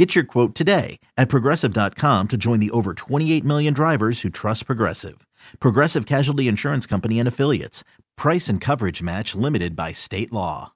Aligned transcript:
Get 0.00 0.14
your 0.14 0.24
quote 0.24 0.54
today 0.54 0.98
at 1.18 1.28
progressive.com 1.28 2.28
to 2.28 2.38
join 2.38 2.58
the 2.58 2.70
over 2.70 2.94
28 2.94 3.44
million 3.44 3.74
drivers 3.74 4.22
who 4.22 4.30
trust 4.30 4.64
Progressive. 4.64 5.26
Progressive 5.58 6.06
Casualty 6.06 6.48
Insurance 6.48 6.86
Company 6.86 7.18
and 7.18 7.28
Affiliates. 7.28 7.84
Price 8.16 8.48
and 8.48 8.62
coverage 8.62 9.02
match 9.02 9.34
limited 9.34 9.76
by 9.76 9.92
state 9.92 10.32
law. 10.32 10.72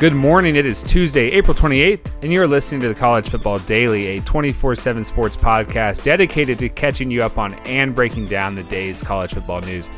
Good 0.00 0.12
morning. 0.12 0.56
It 0.56 0.66
is 0.66 0.84
Tuesday, 0.84 1.30
April 1.30 1.56
28th, 1.56 2.12
and 2.22 2.30
you're 2.30 2.46
listening 2.46 2.82
to 2.82 2.88
the 2.88 2.94
College 2.94 3.30
Football 3.30 3.60
Daily, 3.60 4.18
a 4.18 4.20
24 4.20 4.74
7 4.74 5.02
sports 5.02 5.34
podcast 5.34 6.02
dedicated 6.02 6.58
to 6.58 6.68
catching 6.68 7.10
you 7.10 7.22
up 7.22 7.38
on 7.38 7.54
and 7.64 7.94
breaking 7.94 8.26
down 8.26 8.54
the 8.54 8.64
day's 8.64 9.02
college 9.02 9.32
football 9.32 9.62
news. 9.62 9.88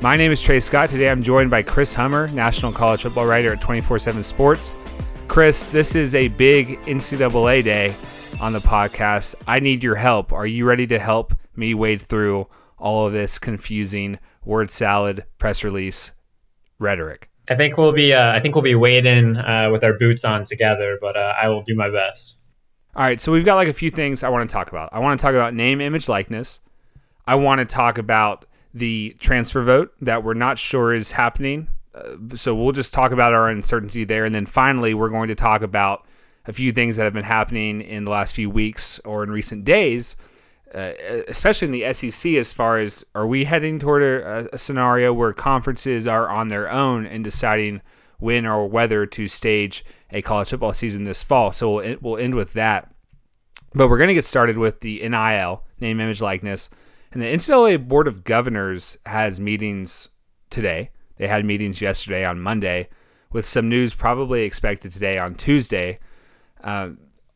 My 0.00 0.14
name 0.14 0.30
is 0.30 0.40
Trey 0.40 0.60
Scott. 0.60 0.90
Today 0.90 1.10
I'm 1.10 1.24
joined 1.24 1.50
by 1.50 1.64
Chris 1.64 1.92
Hummer, 1.92 2.28
national 2.28 2.70
college 2.70 3.02
football 3.02 3.26
writer 3.26 3.52
at 3.54 3.60
24 3.60 3.98
7 3.98 4.22
Sports. 4.22 4.78
Chris, 5.26 5.72
this 5.72 5.96
is 5.96 6.14
a 6.14 6.28
big 6.28 6.80
NCAA 6.82 7.64
day 7.64 7.96
on 8.40 8.52
the 8.52 8.60
podcast. 8.60 9.34
I 9.48 9.58
need 9.58 9.82
your 9.82 9.96
help. 9.96 10.32
Are 10.32 10.46
you 10.46 10.66
ready 10.66 10.86
to 10.86 11.00
help 11.00 11.34
me 11.56 11.74
wade 11.74 12.00
through 12.00 12.46
all 12.78 13.08
of 13.08 13.12
this 13.12 13.40
confusing 13.40 14.20
word 14.44 14.70
salad 14.70 15.24
press 15.38 15.64
release 15.64 16.12
rhetoric? 16.78 17.28
I 17.50 17.56
think 17.56 17.76
we'll 17.76 17.92
be 17.92 18.12
uh, 18.12 18.32
I 18.32 18.38
think 18.38 18.54
we'll 18.54 18.62
be 18.62 18.76
wading 18.76 19.36
uh, 19.36 19.70
with 19.72 19.82
our 19.82 19.98
boots 19.98 20.24
on 20.24 20.44
together, 20.44 20.96
but 21.00 21.16
uh, 21.16 21.34
I 21.42 21.48
will 21.48 21.62
do 21.62 21.74
my 21.74 21.90
best. 21.90 22.36
All 22.94 23.02
right, 23.02 23.20
so 23.20 23.32
we've 23.32 23.44
got 23.44 23.56
like 23.56 23.68
a 23.68 23.72
few 23.72 23.90
things 23.90 24.22
I 24.22 24.28
want 24.28 24.48
to 24.48 24.52
talk 24.52 24.68
about. 24.68 24.90
I 24.92 25.00
want 25.00 25.18
to 25.18 25.22
talk 25.22 25.34
about 25.34 25.54
name, 25.54 25.80
image, 25.80 26.08
likeness. 26.08 26.60
I 27.26 27.34
want 27.34 27.58
to 27.58 27.64
talk 27.64 27.98
about 27.98 28.44
the 28.78 29.16
transfer 29.20 29.62
vote 29.62 29.92
that 30.00 30.24
we're 30.24 30.34
not 30.34 30.58
sure 30.58 30.94
is 30.94 31.12
happening. 31.12 31.68
Uh, 31.94 32.16
so 32.34 32.54
we'll 32.54 32.72
just 32.72 32.94
talk 32.94 33.12
about 33.12 33.32
our 33.32 33.48
uncertainty 33.48 34.04
there. 34.04 34.24
And 34.24 34.34
then 34.34 34.46
finally, 34.46 34.94
we're 34.94 35.08
going 35.08 35.28
to 35.28 35.34
talk 35.34 35.62
about 35.62 36.06
a 36.46 36.52
few 36.52 36.72
things 36.72 36.96
that 36.96 37.04
have 37.04 37.12
been 37.12 37.24
happening 37.24 37.80
in 37.80 38.04
the 38.04 38.10
last 38.10 38.34
few 38.34 38.48
weeks 38.48 38.98
or 39.00 39.22
in 39.22 39.30
recent 39.30 39.64
days, 39.64 40.16
uh, 40.74 40.92
especially 41.28 41.66
in 41.66 41.72
the 41.72 41.92
SEC, 41.92 42.34
as 42.34 42.54
far 42.54 42.78
as 42.78 43.04
are 43.14 43.26
we 43.26 43.44
heading 43.44 43.78
toward 43.78 44.02
a, 44.02 44.48
a 44.52 44.58
scenario 44.58 45.12
where 45.12 45.32
conferences 45.32 46.06
are 46.06 46.28
on 46.28 46.48
their 46.48 46.70
own 46.70 47.06
in 47.06 47.22
deciding 47.22 47.80
when 48.18 48.46
or 48.46 48.66
whether 48.66 49.06
to 49.06 49.28
stage 49.28 49.84
a 50.10 50.22
college 50.22 50.48
football 50.48 50.72
season 50.72 51.04
this 51.04 51.22
fall. 51.22 51.52
So 51.52 51.76
we'll, 51.76 51.96
we'll 52.00 52.16
end 52.16 52.34
with 52.34 52.54
that. 52.54 52.92
But 53.74 53.88
we're 53.88 53.98
going 53.98 54.08
to 54.08 54.14
get 54.14 54.24
started 54.24 54.56
with 54.56 54.80
the 54.80 55.06
NIL, 55.06 55.62
name, 55.80 56.00
image, 56.00 56.22
likeness. 56.22 56.70
And 57.12 57.22
the 57.22 57.26
NCAA 57.26 57.88
Board 57.88 58.06
of 58.06 58.24
Governors 58.24 58.98
has 59.06 59.40
meetings 59.40 60.10
today. 60.50 60.90
They 61.16 61.26
had 61.26 61.44
meetings 61.44 61.80
yesterday 61.80 62.24
on 62.24 62.40
Monday, 62.40 62.88
with 63.32 63.46
some 63.46 63.68
news 63.68 63.94
probably 63.94 64.42
expected 64.42 64.92
today 64.92 65.18
on 65.18 65.34
Tuesday 65.34 65.98
uh, 66.62 66.90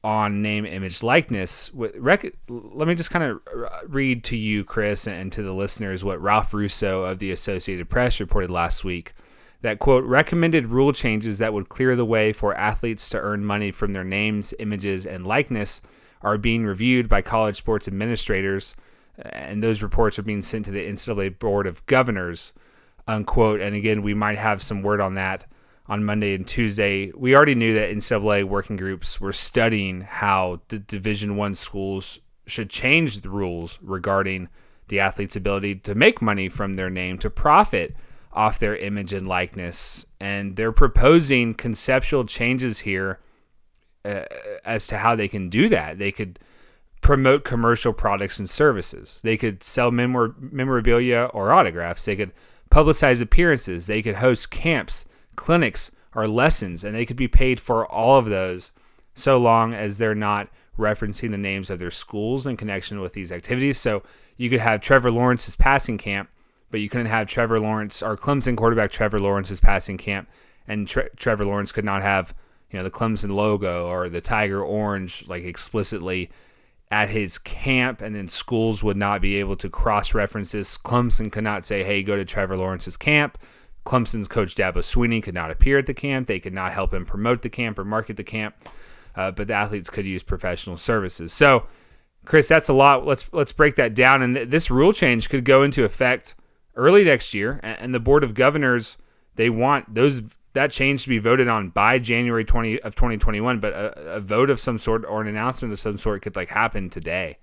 on 0.04 0.42
name, 0.42 0.66
image, 0.66 1.02
likeness. 1.02 1.70
Rec- 1.74 2.34
let 2.48 2.88
me 2.88 2.94
just 2.94 3.10
kind 3.10 3.24
of 3.24 3.40
read 3.88 4.24
to 4.24 4.36
you, 4.36 4.64
Chris, 4.64 5.06
and 5.06 5.32
to 5.32 5.42
the 5.42 5.52
listeners 5.52 6.04
what 6.04 6.20
Ralph 6.20 6.52
Russo 6.52 7.02
of 7.02 7.18
the 7.18 7.30
Associated 7.30 7.88
Press 7.88 8.20
reported 8.20 8.50
last 8.50 8.84
week. 8.84 9.14
That 9.62 9.78
quote 9.78 10.04
recommended 10.04 10.66
rule 10.66 10.92
changes 10.92 11.38
that 11.38 11.52
would 11.52 11.68
clear 11.68 11.94
the 11.94 12.04
way 12.04 12.32
for 12.32 12.54
athletes 12.54 13.08
to 13.10 13.20
earn 13.20 13.44
money 13.44 13.70
from 13.70 13.92
their 13.92 14.04
names, 14.04 14.52
images, 14.58 15.06
and 15.06 15.26
likeness 15.26 15.80
are 16.20 16.36
being 16.36 16.64
reviewed 16.64 17.08
by 17.08 17.22
college 17.22 17.56
sports 17.56 17.86
administrators 17.86 18.74
and 19.18 19.62
those 19.62 19.82
reports 19.82 20.18
are 20.18 20.22
being 20.22 20.42
sent 20.42 20.64
to 20.66 20.70
the 20.70 20.86
NCAA 20.86 21.38
Board 21.38 21.66
of 21.66 21.84
Governors, 21.86 22.52
unquote. 23.06 23.60
And 23.60 23.74
again, 23.74 24.02
we 24.02 24.14
might 24.14 24.38
have 24.38 24.62
some 24.62 24.82
word 24.82 25.00
on 25.00 25.14
that 25.14 25.46
on 25.86 26.04
Monday 26.04 26.34
and 26.34 26.46
Tuesday. 26.46 27.10
We 27.14 27.34
already 27.34 27.54
knew 27.54 27.74
that 27.74 27.90
NCAA 27.90 28.44
working 28.44 28.76
groups 28.76 29.20
were 29.20 29.32
studying 29.32 30.02
how 30.02 30.60
the 30.68 30.78
Division 30.78 31.36
One 31.36 31.54
schools 31.54 32.18
should 32.46 32.70
change 32.70 33.20
the 33.20 33.30
rules 33.30 33.78
regarding 33.82 34.48
the 34.88 35.00
athlete's 35.00 35.36
ability 35.36 35.76
to 35.76 35.94
make 35.94 36.20
money 36.20 36.48
from 36.48 36.74
their 36.74 36.90
name 36.90 37.18
to 37.18 37.30
profit 37.30 37.96
off 38.32 38.58
their 38.58 38.76
image 38.76 39.12
and 39.12 39.26
likeness. 39.26 40.06
And 40.20 40.56
they're 40.56 40.72
proposing 40.72 41.54
conceptual 41.54 42.24
changes 42.24 42.78
here 42.80 43.20
uh, 44.04 44.24
as 44.64 44.86
to 44.88 44.98
how 44.98 45.14
they 45.14 45.28
can 45.28 45.48
do 45.48 45.68
that. 45.68 45.98
They 45.98 46.12
could 46.12 46.38
promote 47.02 47.44
commercial 47.44 47.92
products 47.92 48.38
and 48.38 48.48
services. 48.48 49.20
They 49.22 49.36
could 49.36 49.62
sell 49.62 49.90
memor- 49.90 50.34
memorabilia 50.38 51.28
or 51.34 51.52
autographs. 51.52 52.04
They 52.04 52.16
could 52.16 52.32
publicize 52.70 53.20
appearances. 53.20 53.86
They 53.86 54.00
could 54.00 54.14
host 54.14 54.50
camps, 54.50 55.04
clinics, 55.36 55.90
or 56.14 56.26
lessons, 56.26 56.84
and 56.84 56.94
they 56.94 57.04
could 57.04 57.16
be 57.16 57.28
paid 57.28 57.60
for 57.60 57.86
all 57.86 58.18
of 58.18 58.26
those 58.26 58.70
so 59.14 59.36
long 59.36 59.74
as 59.74 59.98
they're 59.98 60.14
not 60.14 60.48
referencing 60.78 61.30
the 61.32 61.38
names 61.38 61.68
of 61.70 61.78
their 61.78 61.90
schools 61.90 62.46
in 62.46 62.56
connection 62.56 63.00
with 63.00 63.12
these 63.12 63.32
activities. 63.32 63.78
So 63.78 64.02
you 64.36 64.48
could 64.48 64.60
have 64.60 64.80
Trevor 64.80 65.10
Lawrence's 65.10 65.56
passing 65.56 65.98
camp, 65.98 66.30
but 66.70 66.80
you 66.80 66.88
couldn't 66.88 67.06
have 67.06 67.26
Trevor 67.26 67.60
Lawrence 67.60 68.02
or 68.02 68.16
Clemson 68.16 68.56
quarterback 68.56 68.90
Trevor 68.90 69.18
Lawrence's 69.18 69.60
passing 69.60 69.98
camp, 69.98 70.28
and 70.68 70.88
Tre- 70.88 71.08
Trevor 71.16 71.44
Lawrence 71.44 71.72
could 71.72 71.84
not 71.84 72.02
have 72.02 72.32
you 72.70 72.78
know 72.78 72.84
the 72.84 72.90
Clemson 72.90 73.32
logo 73.32 73.88
or 73.88 74.08
the 74.08 74.20
Tiger 74.20 74.62
Orange 74.62 75.28
like 75.28 75.44
explicitly 75.44 76.30
at 76.92 77.08
his 77.08 77.38
camp, 77.38 78.02
and 78.02 78.14
then 78.14 78.28
schools 78.28 78.82
would 78.82 78.98
not 78.98 79.22
be 79.22 79.36
able 79.36 79.56
to 79.56 79.70
cross 79.70 80.12
reference 80.12 80.52
this. 80.52 80.76
Clemson 80.76 81.32
could 81.32 81.42
not 81.42 81.64
say, 81.64 81.82
hey, 81.82 82.02
go 82.02 82.16
to 82.16 82.24
Trevor 82.24 82.54
Lawrence's 82.54 82.98
camp. 82.98 83.38
Clemson's 83.86 84.28
coach 84.28 84.54
Dabo 84.54 84.74
Swinney 84.74 85.22
could 85.22 85.34
not 85.34 85.50
appear 85.50 85.78
at 85.78 85.86
the 85.86 85.94
camp. 85.94 86.26
They 86.26 86.38
could 86.38 86.52
not 86.52 86.72
help 86.72 86.92
him 86.92 87.06
promote 87.06 87.40
the 87.40 87.48
camp 87.48 87.78
or 87.78 87.84
market 87.84 88.18
the 88.18 88.22
camp, 88.22 88.56
uh, 89.16 89.30
but 89.30 89.46
the 89.46 89.54
athletes 89.54 89.88
could 89.88 90.04
use 90.04 90.22
professional 90.22 90.76
services. 90.76 91.32
So, 91.32 91.66
Chris, 92.26 92.46
that's 92.46 92.68
a 92.68 92.74
lot. 92.74 93.06
Let's 93.06 93.32
let's 93.32 93.52
break 93.52 93.76
that 93.76 93.94
down. 93.94 94.20
And 94.20 94.36
th- 94.36 94.50
this 94.50 94.70
rule 94.70 94.92
change 94.92 95.30
could 95.30 95.46
go 95.46 95.62
into 95.62 95.84
effect 95.84 96.34
early 96.76 97.04
next 97.04 97.32
year. 97.32 97.58
And, 97.62 97.78
and 97.80 97.94
the 97.94 98.00
board 98.00 98.22
of 98.22 98.34
governors 98.34 98.98
they 99.34 99.48
want 99.48 99.94
those 99.94 100.22
that 100.54 100.70
change 100.70 101.04
to 101.04 101.08
be 101.08 101.18
voted 101.18 101.48
on 101.48 101.70
by 101.70 101.98
January 101.98 102.44
20 102.44 102.80
of 102.80 102.94
2021, 102.94 103.60
but 103.60 103.72
a, 103.72 104.14
a, 104.16 104.20
vote 104.20 104.50
of 104.50 104.60
some 104.60 104.78
sort 104.78 105.04
or 105.04 105.20
an 105.20 105.28
announcement 105.28 105.72
of 105.72 105.80
some 105.80 105.96
sort 105.96 106.22
could 106.22 106.36
like 106.36 106.48
happen 106.48 106.90
today. 106.90 107.38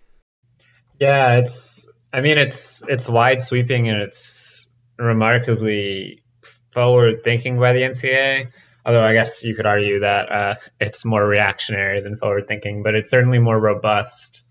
Yeah, 1.00 1.38
it's 1.38 1.92
I 2.12 2.22
mean 2.22 2.38
it's 2.38 2.88
it's 2.88 3.08
wide 3.08 3.42
sweeping 3.42 3.88
and 3.88 4.02
it's 4.02 4.70
remarkably 4.98 6.24
forward 6.72 7.24
thinking 7.24 7.60
by 7.60 7.74
the 7.74 7.82
NCA. 7.82 8.52
Although 8.86 9.04
I 9.04 9.14
guess 9.14 9.44
you 9.44 9.56
could 9.56 9.66
argue 9.66 10.00
that 10.00 10.32
uh, 10.32 10.56
it's 10.80 11.06
more 11.06 11.26
reactionary 11.26 12.02
than 12.02 12.16
forward 12.16 12.48
thinking, 12.48 12.82
but 12.84 12.96
it's 12.96 13.10
certainly 13.10 13.40
more 13.40 13.60
robust 13.60 14.44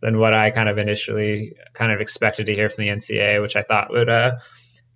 than 0.00 0.18
what 0.18 0.34
I 0.34 0.50
kind 0.50 0.68
of 0.68 0.78
initially 0.78 1.54
kind 1.72 1.92
of 1.92 2.00
expected 2.00 2.46
to 2.46 2.54
hear 2.54 2.68
from 2.68 2.84
the 2.84 2.90
NCA, 2.90 3.40
which 3.40 3.56
I 3.56 3.62
thought 3.62 3.90
would 3.90 4.08
uh, 4.08 4.32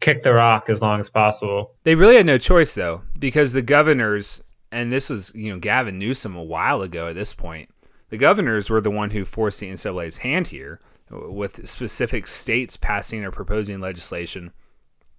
kick 0.01 0.23
the 0.23 0.33
rock 0.33 0.69
as 0.69 0.83
long 0.83 1.01
as 1.01 1.09
possible. 1.09 1.73
They 1.85 1.95
really 1.95 2.17
had 2.17 2.27
no 2.27 2.39
choice 2.39 2.75
though, 2.75 3.03
because 3.19 3.53
the 3.53 3.63
governors, 3.63 4.43
and 4.73 4.93
this 4.93 5.11
was 5.11 5.33
you 5.35 5.53
know 5.53 5.59
Gavin 5.59 5.99
Newsom 5.99 6.37
a 6.37 6.43
while 6.43 6.83
ago 6.83 7.09
at 7.09 7.15
this 7.15 7.33
point, 7.33 7.71
the 8.11 8.19
governors 8.19 8.71
were 8.71 8.81
the 8.81 8.91
one 8.91 9.11
who 9.11 9.25
forced 9.25 9.61
the 9.61 9.71
NCAA's 9.71 10.19
hand 10.19 10.47
here 10.47 10.81
with 11.11 11.67
specific 11.69 12.27
states 12.27 12.77
passing 12.77 13.25
or 13.25 13.31
proposing 13.31 13.81
legislation. 13.81 14.53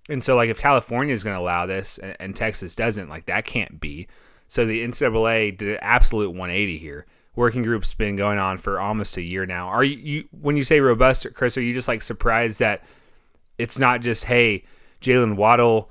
And 0.09 0.23
so, 0.23 0.35
like, 0.35 0.49
if 0.49 0.59
California 0.59 1.13
is 1.13 1.23
going 1.23 1.35
to 1.35 1.41
allow 1.41 1.65
this 1.65 1.97
and, 1.97 2.15
and, 2.19 2.35
Texas 2.35 2.75
doesn't, 2.75 3.09
like, 3.09 3.25
that 3.25 3.45
can't 3.45 3.79
be. 3.79 4.07
So 4.47 4.65
the 4.65 4.85
NCAA 4.85 5.57
did 5.57 5.69
an 5.69 5.79
absolute 5.81 6.29
180 6.29 6.77
here. 6.77 7.05
Working 7.35 7.63
group's 7.63 7.93
been 7.93 8.15
going 8.15 8.39
on 8.39 8.57
for 8.57 8.79
almost 8.79 9.17
a 9.17 9.21
year 9.21 9.45
now. 9.45 9.67
Are 9.67 9.83
you, 9.83 9.97
you 9.97 10.29
when 10.31 10.57
you 10.57 10.63
say 10.63 10.79
robust, 10.79 11.27
Chris? 11.33 11.57
Are 11.57 11.61
you 11.61 11.73
just 11.73 11.87
like 11.87 12.01
surprised 12.01 12.59
that 12.61 12.83
it's 13.57 13.79
not 13.79 14.01
just 14.01 14.25
hey 14.25 14.63
Jaylen 15.01 15.35
Waddle 15.35 15.89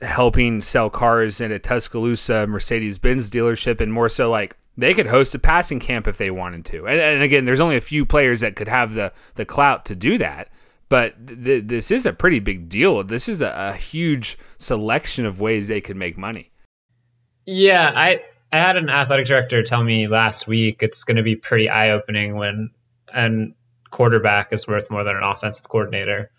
helping 0.00 0.60
sell 0.60 0.90
cars 0.90 1.40
in 1.40 1.52
a 1.52 1.58
Tuscaloosa 1.58 2.46
Mercedes 2.46 2.98
Benz 2.98 3.30
dealership, 3.30 3.80
and 3.80 3.92
more 3.92 4.08
so 4.08 4.30
like 4.30 4.56
they 4.76 4.94
could 4.94 5.06
host 5.06 5.34
a 5.34 5.38
passing 5.38 5.80
camp 5.80 6.06
if 6.06 6.18
they 6.18 6.30
wanted 6.30 6.64
to. 6.66 6.86
And, 6.86 7.00
and 7.00 7.22
again, 7.22 7.44
there's 7.44 7.60
only 7.60 7.76
a 7.76 7.80
few 7.80 8.04
players 8.04 8.40
that 8.40 8.56
could 8.56 8.68
have 8.68 8.94
the 8.94 9.12
the 9.34 9.44
clout 9.44 9.84
to 9.86 9.94
do 9.94 10.18
that. 10.18 10.50
But 10.88 11.26
th- 11.26 11.64
this 11.66 11.90
is 11.90 12.06
a 12.06 12.12
pretty 12.12 12.40
big 12.40 12.68
deal. 12.68 13.02
This 13.02 13.28
is 13.28 13.42
a, 13.42 13.52
a 13.56 13.72
huge 13.72 14.38
selection 14.58 15.26
of 15.26 15.40
ways 15.40 15.68
they 15.68 15.80
could 15.80 15.96
make 15.96 16.18
money. 16.18 16.50
Yeah, 17.46 17.92
I 17.94 18.22
I 18.52 18.58
had 18.58 18.76
an 18.76 18.88
athletic 18.88 19.26
director 19.26 19.62
tell 19.62 19.82
me 19.82 20.06
last 20.08 20.46
week 20.46 20.82
it's 20.82 21.04
going 21.04 21.16
to 21.16 21.22
be 21.22 21.36
pretty 21.36 21.68
eye 21.68 21.90
opening 21.90 22.36
when 22.36 22.70
and 23.12 23.54
quarterback 23.90 24.52
is 24.52 24.66
worth 24.66 24.90
more 24.90 25.04
than 25.04 25.16
an 25.16 25.22
offensive 25.22 25.68
coordinator 25.68 26.30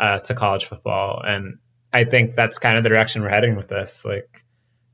uh, 0.00 0.18
to 0.18 0.34
college 0.34 0.64
football, 0.64 1.22
and 1.24 1.58
I 1.92 2.04
think 2.04 2.34
that's 2.34 2.58
kind 2.58 2.76
of 2.78 2.82
the 2.82 2.88
direction 2.88 3.22
we're 3.22 3.28
heading 3.28 3.56
with 3.56 3.68
this. 3.68 4.04
Like, 4.04 4.44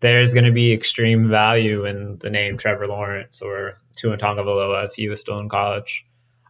there's 0.00 0.34
going 0.34 0.44
to 0.44 0.52
be 0.52 0.72
extreme 0.72 1.30
value 1.30 1.84
in 1.86 2.18
the 2.18 2.30
name 2.30 2.58
Trevor 2.58 2.86
Lawrence 2.86 3.40
or 3.40 3.78
Tua 3.94 4.18
Tagovailoa 4.18 4.86
if 4.86 4.94
he 4.94 5.08
was 5.08 5.20
still 5.20 5.38
in 5.38 5.48
college. 5.48 6.04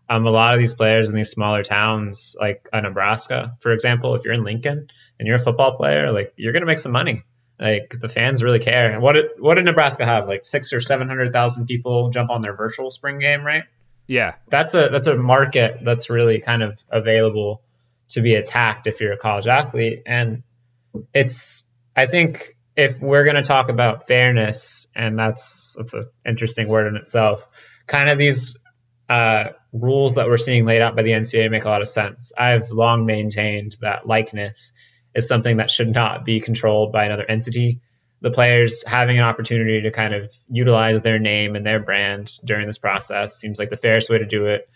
Um, 0.09 0.27
a 0.27 0.31
lot 0.31 0.55
of 0.55 0.61
these 0.61 0.75
players 0.75 1.11
in 1.11 1.17
these 1.17 1.31
smaller 1.31 1.63
towns, 1.63 2.37
like 2.41 2.69
uh, 2.73 2.81
Nebraska, 2.81 3.57
for 3.61 3.73
example, 3.73 4.15
if 4.15 4.25
you're 4.25 4.35
in 4.35 4.45
Lincoln 4.45 4.89
and 5.19 5.27
you're 5.27 5.37
a 5.37 5.41
football 5.41 5.77
player, 5.77 6.13
like 6.13 6.33
you're 6.37 6.53
going 6.53 6.63
to 6.63 6.67
make 6.67 6.79
some 6.79 6.93
money. 6.93 7.25
Like 7.59 7.95
the 7.99 8.09
fans 8.09 8.43
really 8.43 8.59
care. 8.59 8.93
And 8.93 9.03
what 9.03 9.15
did 9.15 9.31
what 9.39 9.55
did 9.55 9.65
Nebraska 9.65 10.05
have? 10.05 10.29
Like 10.29 10.45
six 10.45 10.73
or 10.73 10.81
seven 10.81 11.09
hundred 11.09 11.33
thousand 11.33 11.67
people 11.67 12.11
jump 12.11 12.31
on 12.31 12.43
their 12.43 12.55
virtual 12.55 12.91
spring 12.91 13.19
game, 13.19 13.43
right? 13.45 13.65
Yeah, 14.07 14.35
that's 14.49 14.75
a 14.75 14.89
that's 14.91 15.07
a 15.07 15.17
market 15.17 15.79
that's 15.83 16.11
really 16.11 16.41
kind 16.41 16.63
of 16.63 16.83
available 16.91 17.63
to 18.11 18.21
be 18.21 18.35
attacked 18.35 18.87
if 18.87 19.01
you're 19.01 19.13
a 19.13 19.19
college 19.19 19.47
athlete. 19.47 20.03
And 20.07 20.43
it's 21.13 21.65
I 21.95 22.07
think 22.07 22.57
if 22.77 23.01
we're 23.01 23.25
going 23.25 23.37
to 23.37 23.43
talk 23.43 23.69
about 23.69 24.07
fairness, 24.07 24.87
and 24.95 25.19
that's 25.19 25.77
that's 25.77 25.95
an 25.95 26.07
interesting 26.27 26.69
word 26.69 26.87
in 26.87 26.97
itself, 26.97 27.47
kind 27.87 28.11
of 28.11 28.19
these 28.19 28.59
uh, 29.09 29.51
rules 29.73 30.17
that 30.17 30.27
we're 30.27 30.39
seeing 30.39 30.65
laid 30.65 30.83
out 30.83 30.97
by 30.97 31.03
the 31.03 31.13
NCAA 31.13 31.51
make 31.51 31.65
a 31.65 31.69
lot 31.69 31.81
of 31.81 31.89
sense. 31.89 32.33
I've 32.37 32.71
long 32.71 33.07
maintained 33.07 33.77
that 33.81 34.07
likeness 34.07 34.73
is 35.15 35.29
something 35.29 35.59
that 35.59 35.71
should 35.71 35.89
not 35.89 36.25
be 36.25 36.41
controlled 36.41 36.93
by 36.93 37.05
another 37.05 37.25
entity. 37.27 37.81
The 38.21 38.31
players 38.31 38.85
having 38.87 39.19
an 39.19 39.25
opportunity 39.25 39.83
to 39.83 39.91
kind 39.91 40.15
of 40.15 40.33
utilize 40.49 41.03
their 41.03 41.19
name 41.19 41.55
and 41.55 41.65
their 41.65 41.81
brand 41.81 42.33
during 42.45 42.67
this 42.67 42.79
process 42.79 43.37
seems 43.37 43.59
like 43.59 43.71
the 43.71 43.77
fairest 43.77 44.11
way 44.11 44.19
to 44.19 44.27
do 44.27 44.47
it 44.47 44.69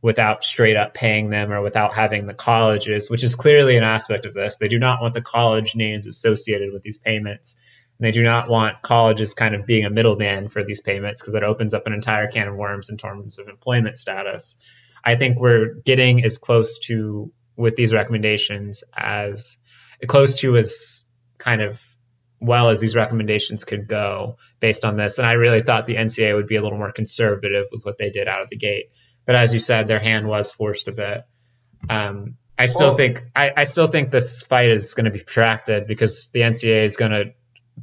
without 0.00 0.44
straight 0.44 0.76
up 0.76 0.94
paying 0.94 1.30
them 1.30 1.52
or 1.52 1.60
without 1.60 1.94
having 1.94 2.26
the 2.26 2.34
colleges, 2.34 3.10
which 3.10 3.24
is 3.24 3.34
clearly 3.34 3.76
an 3.76 3.82
aspect 3.82 4.26
of 4.26 4.34
this. 4.34 4.56
They 4.56 4.68
do 4.68 4.78
not 4.78 5.02
want 5.02 5.14
the 5.14 5.20
college 5.20 5.74
names 5.74 6.06
associated 6.06 6.72
with 6.72 6.82
these 6.82 6.98
payments. 6.98 7.56
And 7.98 8.06
they 8.06 8.12
do 8.12 8.22
not 8.22 8.48
want 8.48 8.80
colleges 8.80 9.34
kind 9.34 9.56
of 9.56 9.66
being 9.66 9.84
a 9.84 9.90
middleman 9.90 10.48
for 10.48 10.62
these 10.62 10.80
payments 10.80 11.20
because 11.20 11.34
it 11.34 11.42
opens 11.42 11.74
up 11.74 11.86
an 11.86 11.92
entire 11.92 12.28
can 12.28 12.46
of 12.46 12.54
worms 12.54 12.90
in 12.90 12.96
terms 12.96 13.40
of 13.40 13.48
employment 13.48 13.96
status. 13.96 14.56
I 15.04 15.16
think 15.16 15.40
we're 15.40 15.74
getting 15.74 16.24
as 16.24 16.38
close 16.38 16.78
to 16.80 17.32
with 17.56 17.74
these 17.74 17.92
recommendations 17.92 18.84
as 18.96 19.58
close 20.06 20.36
to 20.36 20.56
as 20.56 21.04
kind 21.38 21.60
of 21.60 21.82
well 22.40 22.68
as 22.68 22.80
these 22.80 22.94
recommendations 22.94 23.64
could 23.64 23.88
go 23.88 24.36
based 24.60 24.84
on 24.84 24.94
this. 24.94 25.18
And 25.18 25.26
I 25.26 25.32
really 25.32 25.62
thought 25.62 25.86
the 25.86 25.96
NCA 25.96 26.36
would 26.36 26.46
be 26.46 26.54
a 26.54 26.62
little 26.62 26.78
more 26.78 26.92
conservative 26.92 27.66
with 27.72 27.84
what 27.84 27.98
they 27.98 28.10
did 28.10 28.28
out 28.28 28.42
of 28.42 28.48
the 28.48 28.56
gate. 28.56 28.90
But 29.28 29.36
as 29.36 29.52
you 29.52 29.60
said, 29.60 29.88
their 29.88 29.98
hand 29.98 30.26
was 30.26 30.54
forced 30.54 30.88
a 30.88 30.92
bit. 30.92 31.26
Um, 31.90 32.38
I 32.58 32.64
still 32.64 32.94
think 32.94 33.22
I, 33.36 33.52
I, 33.54 33.64
still 33.64 33.86
think 33.86 34.10
this 34.10 34.42
fight 34.42 34.72
is 34.72 34.94
going 34.94 35.04
to 35.04 35.10
be 35.10 35.18
protracted 35.18 35.86
because 35.86 36.28
the 36.28 36.40
NCAA 36.40 36.84
is 36.84 36.96
going 36.96 37.10
to 37.10 37.34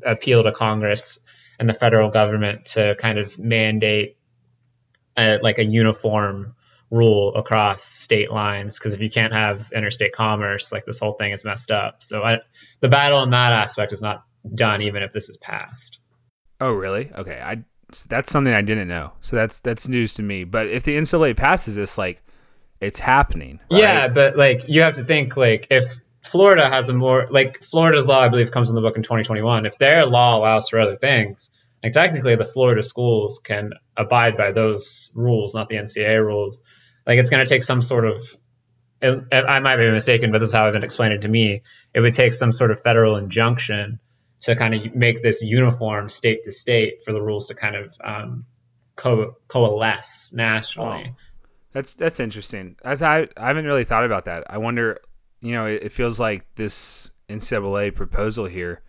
appeal 0.03 0.41
to 0.41 0.51
Congress 0.51 1.19
and 1.59 1.69
the 1.69 1.75
federal 1.75 2.09
government 2.09 2.65
to 2.73 2.95
kind 2.95 3.19
of 3.19 3.37
mandate 3.37 4.17
a, 5.15 5.37
like 5.37 5.59
a 5.59 5.63
uniform 5.63 6.55
rule 6.89 7.35
across 7.35 7.83
state 7.83 8.31
lines 8.31 8.79
because 8.79 8.93
if 8.93 9.01
you 9.01 9.11
can't 9.11 9.31
have 9.31 9.71
interstate 9.71 10.13
commerce, 10.13 10.71
like 10.71 10.85
this 10.85 10.97
whole 10.97 11.13
thing 11.13 11.31
is 11.31 11.45
messed 11.45 11.69
up. 11.69 12.01
So 12.01 12.23
I, 12.23 12.39
the 12.79 12.89
battle 12.89 13.21
in 13.21 13.29
that 13.29 13.53
aspect 13.53 13.93
is 13.93 14.01
not 14.01 14.23
done, 14.51 14.81
even 14.81 15.03
if 15.03 15.13
this 15.13 15.29
is 15.29 15.37
passed. 15.37 15.99
Oh, 16.59 16.71
really? 16.71 17.11
Okay, 17.13 17.39
I 17.39 17.63
that's 18.03 18.31
something 18.31 18.53
I 18.53 18.61
didn't 18.61 18.87
know. 18.87 19.13
So 19.21 19.35
that's 19.35 19.59
that's 19.59 19.87
news 19.87 20.13
to 20.15 20.23
me. 20.23 20.43
But 20.43 20.67
if 20.67 20.83
the 20.83 20.95
NCAA 20.95 21.35
passes 21.35 21.75
this, 21.75 21.97
like 21.97 22.21
it's 22.79 22.99
happening. 22.99 23.59
Right? 23.71 23.81
Yeah, 23.81 24.07
but 24.07 24.37
like 24.37 24.67
you 24.67 24.81
have 24.81 24.95
to 24.95 25.03
think 25.03 25.37
like 25.37 25.67
if 25.69 25.83
Florida 26.23 26.67
has 26.67 26.89
a 26.89 26.93
more 26.93 27.27
like 27.29 27.63
Florida's 27.63 28.07
law, 28.07 28.19
I 28.19 28.29
believe, 28.29 28.51
comes 28.51 28.69
in 28.69 28.75
the 28.75 28.81
book 28.81 28.97
in 28.97 29.03
2021. 29.03 29.65
If 29.65 29.77
their 29.77 30.05
law 30.05 30.37
allows 30.37 30.69
for 30.69 30.79
other 30.79 30.95
things, 30.95 31.51
like 31.83 31.93
technically 31.93 32.35
the 32.35 32.45
Florida 32.45 32.83
schools 32.83 33.39
can 33.39 33.73
abide 33.95 34.37
by 34.37 34.51
those 34.51 35.11
rules, 35.15 35.53
not 35.53 35.69
the 35.69 35.75
NCAA 35.75 36.23
rules. 36.23 36.63
Like 37.05 37.19
it's 37.19 37.29
going 37.29 37.45
to 37.45 37.49
take 37.49 37.63
some 37.63 37.81
sort 37.81 38.05
of 38.05 38.21
I 39.03 39.59
might 39.59 39.77
be 39.77 39.91
mistaken, 39.91 40.31
but 40.31 40.39
this 40.39 40.49
is 40.49 40.55
how 40.55 40.65
I've 40.65 40.73
been 40.73 40.83
explained 40.83 41.13
it 41.13 41.21
to 41.21 41.27
me. 41.27 41.61
It 41.93 41.99
would 41.99 42.13
take 42.13 42.33
some 42.33 42.51
sort 42.51 42.71
of 42.71 42.81
federal 42.81 43.17
injunction 43.17 43.99
to 44.41 44.55
kind 44.55 44.73
of 44.73 44.95
make 44.95 45.21
this 45.23 45.41
uniform 45.43 46.09
state 46.09 46.43
to 46.43 46.51
state 46.51 47.03
for 47.03 47.13
the 47.13 47.21
rules 47.21 47.47
to 47.47 47.55
kind 47.55 47.75
of 47.75 47.97
um, 48.03 48.45
co- 48.95 49.35
coalesce 49.47 50.31
nationally. 50.33 51.05
Oh, 51.09 51.15
that's 51.71 51.95
that's 51.95 52.19
interesting. 52.19 52.75
As 52.83 53.01
I 53.01 53.27
I 53.37 53.47
haven't 53.47 53.65
really 53.65 53.83
thought 53.83 54.05
about 54.05 54.25
that. 54.25 54.45
I 54.49 54.57
wonder. 54.57 54.99
You 55.41 55.51
know, 55.51 55.65
it, 55.65 55.83
it 55.83 55.91
feels 55.91 56.19
like 56.19 56.45
this 56.55 57.11
NCAA 57.29 57.93
proposal 57.93 58.45
here. 58.45 58.81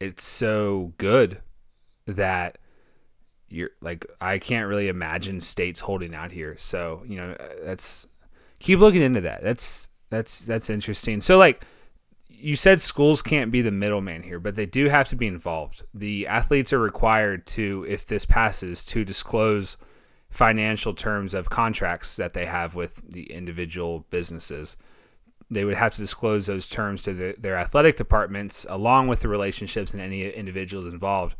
It's 0.00 0.24
so 0.24 0.92
good 0.98 1.40
that 2.06 2.58
you're 3.48 3.70
like 3.80 4.06
I 4.20 4.38
can't 4.38 4.68
really 4.68 4.88
imagine 4.88 5.40
states 5.40 5.80
holding 5.80 6.14
out 6.14 6.32
here. 6.32 6.56
So 6.58 7.02
you 7.06 7.16
know 7.16 7.36
that's 7.62 8.08
keep 8.58 8.80
looking 8.80 9.02
into 9.02 9.20
that. 9.22 9.42
That's 9.42 9.88
that's 10.10 10.40
that's 10.40 10.70
interesting. 10.70 11.20
So 11.20 11.38
like 11.38 11.64
you 12.44 12.56
said 12.56 12.78
schools 12.78 13.22
can't 13.22 13.50
be 13.50 13.62
the 13.62 13.70
middleman 13.70 14.22
here, 14.22 14.38
but 14.38 14.54
they 14.54 14.66
do 14.66 14.86
have 14.86 15.08
to 15.08 15.16
be 15.16 15.26
involved. 15.26 15.82
The 15.94 16.26
athletes 16.26 16.74
are 16.74 16.78
required 16.78 17.46
to, 17.48 17.86
if 17.88 18.04
this 18.04 18.26
passes, 18.26 18.84
to 18.86 19.02
disclose 19.02 19.78
financial 20.28 20.92
terms 20.92 21.32
of 21.32 21.48
contracts 21.48 22.16
that 22.16 22.34
they 22.34 22.44
have 22.44 22.74
with 22.74 23.02
the 23.10 23.32
individual 23.32 24.04
businesses. 24.10 24.76
They 25.50 25.64
would 25.64 25.76
have 25.76 25.94
to 25.94 26.02
disclose 26.02 26.44
those 26.44 26.68
terms 26.68 27.04
to 27.04 27.14
the, 27.14 27.34
their 27.38 27.56
athletic 27.56 27.96
departments 27.96 28.66
along 28.68 29.08
with 29.08 29.20
the 29.20 29.28
relationships 29.28 29.94
and 29.94 30.02
any 30.02 30.28
individuals 30.28 30.84
involved. 30.84 31.36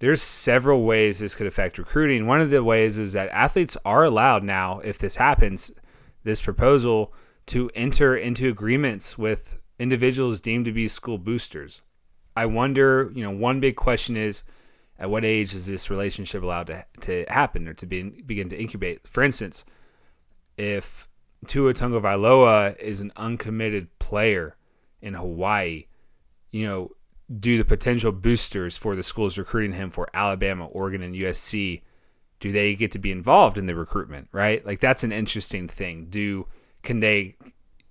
There's 0.00 0.20
several 0.20 0.84
ways 0.84 1.18
this 1.18 1.34
could 1.34 1.46
affect 1.46 1.78
recruiting. 1.78 2.26
One 2.26 2.42
of 2.42 2.50
the 2.50 2.62
ways 2.62 2.98
is 2.98 3.14
that 3.14 3.30
athletes 3.30 3.78
are 3.86 4.04
allowed 4.04 4.44
now, 4.44 4.80
if 4.80 4.98
this 4.98 5.16
happens, 5.16 5.72
this 6.24 6.42
proposal, 6.42 7.14
to 7.46 7.70
enter 7.74 8.18
into 8.18 8.50
agreements 8.50 9.16
with 9.16 9.62
individuals 9.78 10.40
deemed 10.40 10.64
to 10.64 10.72
be 10.72 10.88
school 10.88 11.18
boosters. 11.18 11.82
I 12.36 12.46
wonder, 12.46 13.10
you 13.14 13.22
know, 13.22 13.30
one 13.30 13.60
big 13.60 13.76
question 13.76 14.16
is 14.16 14.42
at 14.98 15.10
what 15.10 15.24
age 15.24 15.54
is 15.54 15.66
this 15.66 15.90
relationship 15.90 16.42
allowed 16.42 16.68
to, 16.68 16.84
to 17.00 17.24
happen 17.28 17.68
or 17.68 17.74
to 17.74 17.86
be, 17.86 18.02
begin 18.02 18.48
to 18.48 18.60
incubate? 18.60 19.06
For 19.06 19.22
instance, 19.22 19.64
if 20.56 21.08
Tua 21.46 21.74
Tagovailoa 21.74 22.78
is 22.78 23.00
an 23.00 23.12
uncommitted 23.16 23.98
player 23.98 24.56
in 25.02 25.14
Hawaii, 25.14 25.86
you 26.50 26.66
know, 26.66 26.90
do 27.40 27.58
the 27.58 27.64
potential 27.64 28.12
boosters 28.12 28.76
for 28.76 28.94
the 28.94 29.02
schools 29.02 29.36
recruiting 29.36 29.72
him 29.72 29.90
for 29.90 30.08
Alabama, 30.14 30.66
Oregon, 30.66 31.02
and 31.02 31.14
USC, 31.14 31.82
do 32.40 32.52
they 32.52 32.76
get 32.76 32.92
to 32.92 32.98
be 32.98 33.10
involved 33.10 33.58
in 33.58 33.66
the 33.66 33.74
recruitment? 33.74 34.28
Right, 34.32 34.64
like 34.64 34.80
that's 34.80 35.04
an 35.04 35.12
interesting 35.12 35.68
thing. 35.68 36.06
Do 36.08 36.46
can 36.82 37.00
they 37.00 37.36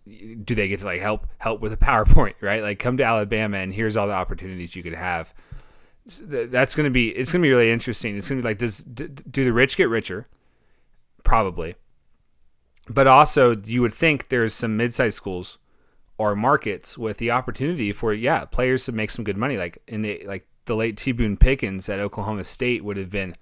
do 0.06 0.56
they 0.56 0.68
get 0.68 0.80
to 0.80 0.86
like 0.86 1.02
help 1.02 1.28
help 1.38 1.62
with 1.62 1.74
a 1.74 1.78
PowerPoint, 1.86 2.36
right? 2.42 2.62
Like 2.62 2.80
come 2.80 2.98
to 2.98 3.04
Alabama 3.04 3.58
and 3.58 3.74
here's 3.74 3.98
all 3.98 4.08
the 4.08 4.14
opportunities 4.14 4.76
you 4.76 4.84
could 4.84 4.94
have. 4.94 5.34
That's 6.06 6.76
going 6.76 6.86
to 6.86 6.92
be 6.92 7.10
it's 7.10 7.32
going 7.32 7.42
to 7.42 7.46
be 7.46 7.52
really 7.52 7.72
interesting. 7.72 8.16
It's 8.18 8.30
going 8.30 8.42
to 8.42 8.44
be 8.44 8.50
like 8.50 8.58
does 8.58 8.80
do 8.80 9.44
the 9.44 9.54
rich 9.54 9.78
get 9.78 9.90
richer? 9.90 10.28
Probably. 11.24 11.76
But 12.88 13.08
also 13.08 13.56
you 13.66 13.82
would 13.82 13.94
think 13.94 14.30
there's 14.30 14.54
some 14.54 14.78
mid-sized 14.78 15.16
schools 15.16 15.58
or 16.18 16.36
markets 16.36 16.98
with 16.98 17.18
the 17.18 17.32
opportunity 17.32 17.92
for 17.92 18.14
yeah, 18.14 18.46
players 18.46 18.86
to 18.86 18.92
make 18.92 19.10
some 19.10 19.26
good 19.26 19.38
money 19.38 19.58
like 19.58 19.82
in 19.88 20.02
the 20.04 20.24
like 20.26 20.48
the 20.66 20.76
late 20.76 20.98
T 20.98 21.12
Boone 21.12 21.38
Pickens 21.38 21.90
at 21.90 22.00
Oklahoma 22.00 22.44
State 22.44 22.84
would 22.84 22.98
have 22.98 23.10
been 23.10 23.36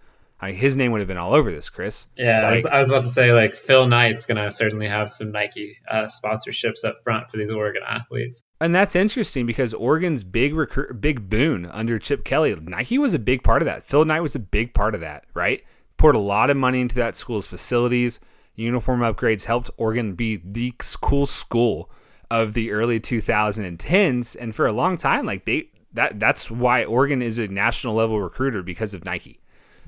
I 0.43 0.51
his 0.51 0.75
name 0.75 0.91
would 0.91 0.99
have 0.99 1.07
been 1.07 1.17
all 1.17 1.33
over 1.33 1.51
this, 1.51 1.69
Chris. 1.69 2.07
Yeah, 2.17 2.39
like, 2.39 2.45
I, 2.45 2.51
was, 2.51 2.65
I, 2.65 2.77
was, 2.77 2.89
about 2.89 3.01
to 3.03 3.07
say 3.07 3.33
like 3.33 3.55
Phil 3.55 3.87
Knight's 3.87 4.25
gonna 4.25 4.51
certainly 4.51 4.87
have 4.87 5.09
some 5.09 5.31
Nike 5.31 5.77
uh, 5.87 6.03
sponsorships 6.03 6.83
up 6.85 7.03
front 7.03 7.31
for 7.31 7.37
these 7.37 7.51
Oregon 7.51 7.81
athletes. 7.87 8.43
And 8.59 8.75
that's 8.75 8.95
interesting 8.95 9.45
because 9.45 9.73
Oregon's 9.73 10.23
big 10.23 10.53
recruit, 10.53 10.99
big 10.99 11.29
boon 11.29 11.65
under 11.65 11.97
Chip 11.97 12.23
Kelly, 12.23 12.55
Nike 12.55 12.97
was 12.97 13.13
a 13.13 13.19
big 13.19 13.43
part 13.43 13.61
of 13.61 13.67
that. 13.67 13.83
Phil 13.83 14.05
Knight 14.05 14.21
was 14.21 14.35
a 14.35 14.39
big 14.39 14.73
part 14.73 14.95
of 14.95 15.01
that, 15.01 15.25
right? 15.33 15.63
Poured 15.97 16.15
a 16.15 16.19
lot 16.19 16.49
of 16.49 16.57
money 16.57 16.81
into 16.81 16.95
that 16.95 17.15
school's 17.15 17.47
facilities. 17.47 18.19
Uniform 18.55 18.99
upgrades 18.99 19.45
helped 19.45 19.71
Oregon 19.77 20.13
be 20.13 20.41
the 20.43 20.73
cool 20.77 21.25
school 21.25 21.89
of 22.29 22.53
the 22.53 22.71
early 22.71 22.99
2010s, 22.99 24.35
and 24.39 24.55
for 24.55 24.67
a 24.67 24.73
long 24.73 24.97
time, 24.97 25.25
like 25.25 25.45
they 25.45 25.69
that 25.93 26.19
that's 26.19 26.49
why 26.51 26.83
Oregon 26.83 27.21
is 27.21 27.37
a 27.37 27.47
national 27.47 27.93
level 27.93 28.19
recruiter 28.19 28.63
because 28.63 28.93
of 28.93 29.05
Nike. 29.05 29.39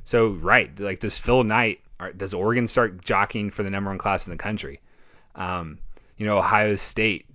So 0.06 0.30
right, 0.30 0.80
like 0.80 1.00
does 1.00 1.20
Phil 1.20 1.44
Knight, 1.44 1.82
does 2.16 2.34
Oregon 2.34 2.68
start 2.68 3.04
jockeying 3.04 3.50
for 3.50 3.64
the 3.64 3.70
number 3.70 3.90
one 3.90 3.98
class 3.98 4.28
in 4.28 4.32
the 4.32 4.38
country? 4.38 4.80
Um, 5.36 5.80
you 6.18 6.26
know, 6.26 6.38
Ohio 6.38 6.76
State, 6.76 7.26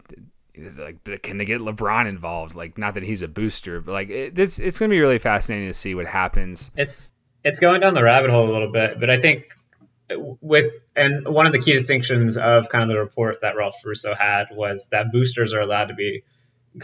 like 0.78 1.22
can 1.22 1.36
they 1.36 1.44
get 1.44 1.60
LeBron 1.60 2.08
involved? 2.08 2.54
Like 2.54 2.78
not 2.78 2.94
that 2.94 3.02
he's 3.02 3.22
a 3.22 3.28
booster, 3.28 3.80
but 3.80 3.92
like 3.92 4.08
it, 4.08 4.38
it's 4.38 4.58
it's 4.58 4.78
going 4.78 4.88
to 4.88 4.94
be 4.94 5.00
really 5.00 5.18
fascinating 5.18 5.68
to 5.68 5.74
see 5.74 5.94
what 5.94 6.06
happens. 6.06 6.70
It's 6.76 7.12
it's 7.44 7.58
going 7.58 7.80
down 7.80 7.94
the 7.94 8.04
rabbit 8.04 8.30
hole 8.30 8.48
a 8.48 8.52
little 8.52 8.72
bit, 8.72 9.00
but 9.00 9.10
I 9.10 9.18
think 9.18 9.56
with 10.40 10.76
and 10.94 11.26
one 11.26 11.46
of 11.46 11.52
the 11.52 11.58
key 11.58 11.72
distinctions 11.72 12.36
of 12.36 12.68
kind 12.68 12.82
of 12.84 12.88
the 12.88 12.98
report 12.98 13.40
that 13.40 13.56
Ralph 13.56 13.84
Russo 13.84 14.14
had 14.14 14.48
was 14.52 14.88
that 14.92 15.12
boosters 15.12 15.54
are 15.54 15.60
allowed 15.60 15.86
to 15.86 15.94
be 15.94 16.22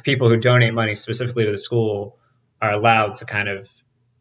people 0.02 0.28
who 0.28 0.36
donate 0.36 0.74
money 0.74 0.94
specifically 0.94 1.44
to 1.44 1.50
the 1.50 1.58
school 1.58 2.18
are 2.60 2.72
allowed 2.72 3.14
to 3.14 3.24
kind 3.24 3.48
of 3.48 3.70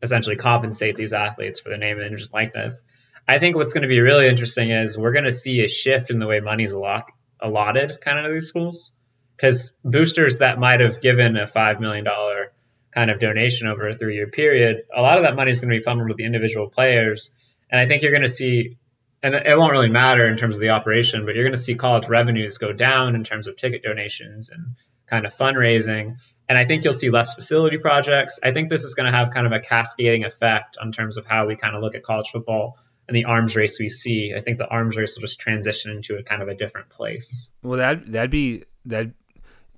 essentially 0.05 0.37
compensate 0.37 0.95
these 0.95 1.13
athletes 1.13 1.59
for 1.59 1.69
their 1.69 1.77
name 1.77 1.99
and 1.99 2.33
likeness. 2.33 2.85
I 3.27 3.39
think 3.39 3.55
what's 3.55 3.73
going 3.73 3.81
to 3.81 3.87
be 3.87 4.01
really 4.01 4.27
interesting 4.27 4.69
is 4.71 4.97
we're 4.97 5.11
going 5.11 5.25
to 5.25 5.31
see 5.31 5.63
a 5.63 5.67
shift 5.67 6.11
in 6.11 6.19
the 6.19 6.27
way 6.27 6.39
money's 6.39 6.73
allot- 6.73 7.11
allotted 7.39 7.99
kind 8.01 8.19
of 8.19 8.25
to 8.25 8.31
these 8.31 8.47
schools 8.47 8.93
because 9.35 9.73
boosters 9.83 10.39
that 10.39 10.59
might 10.59 10.79
have 10.79 11.01
given 11.01 11.35
a 11.37 11.47
five 11.47 11.79
million 11.79 12.05
dollar 12.05 12.53
kind 12.91 13.11
of 13.11 13.19
donation 13.19 13.67
over 13.67 13.89
a 13.89 13.97
three 13.97 14.15
year 14.15 14.27
period, 14.27 14.83
a 14.95 15.01
lot 15.01 15.17
of 15.17 15.23
that 15.23 15.35
money 15.35 15.51
is 15.51 15.59
going 15.59 15.71
to 15.71 15.77
be 15.77 15.83
funneled 15.83 16.07
to 16.09 16.15
the 16.15 16.23
individual 16.23 16.69
players, 16.69 17.31
and 17.69 17.79
I 17.79 17.87
think 17.87 18.01
you're 18.01 18.11
going 18.11 18.21
to 18.23 18.29
see. 18.29 18.77
And 19.23 19.33
it 19.33 19.57
won't 19.57 19.71
really 19.71 19.89
matter 19.89 20.27
in 20.27 20.37
terms 20.37 20.57
of 20.57 20.61
the 20.61 20.69
operation, 20.69 21.25
but 21.25 21.33
you're 21.33 21.45
going 21.45 21.55
to 21.55 21.59
see 21.59 21.73
college 21.73 22.07
revenues 22.07 22.59
go 22.59 22.73
down 22.73 23.15
in 23.15 23.23
terms 23.23 23.47
of 23.47 23.55
ticket 23.55 23.81
donations 23.81 24.51
and 24.51 24.75
kind 25.07 25.25
of 25.25 25.33
fundraising. 25.35 26.17
And 26.47 26.57
I 26.57 26.65
think 26.65 26.83
you'll 26.83 26.93
see 26.93 27.09
less 27.09 27.33
facility 27.33 27.77
projects. 27.77 28.39
I 28.43 28.51
think 28.51 28.69
this 28.69 28.83
is 28.83 28.93
going 28.93 29.11
to 29.11 29.17
have 29.17 29.31
kind 29.31 29.47
of 29.47 29.51
a 29.51 29.59
cascading 29.59 30.25
effect 30.25 30.77
on 30.79 30.91
terms 30.91 31.17
of 31.17 31.25
how 31.25 31.47
we 31.47 31.55
kind 31.55 31.75
of 31.75 31.81
look 31.81 31.95
at 31.95 32.03
college 32.03 32.29
football 32.29 32.77
and 33.07 33.15
the 33.15 33.25
arms 33.25 33.55
race 33.55 33.79
we 33.79 33.89
see. 33.89 34.33
I 34.35 34.41
think 34.41 34.57
the 34.57 34.67
arms 34.67 34.97
race 34.97 35.15
will 35.15 35.21
just 35.21 35.39
transition 35.39 35.91
into 35.91 36.17
a 36.17 36.23
kind 36.23 36.41
of 36.41 36.47
a 36.47 36.55
different 36.55 36.89
place. 36.89 37.49
Well, 37.61 37.77
that 37.77 38.11
that'd 38.11 38.31
be 38.31 38.63
that. 38.85 39.11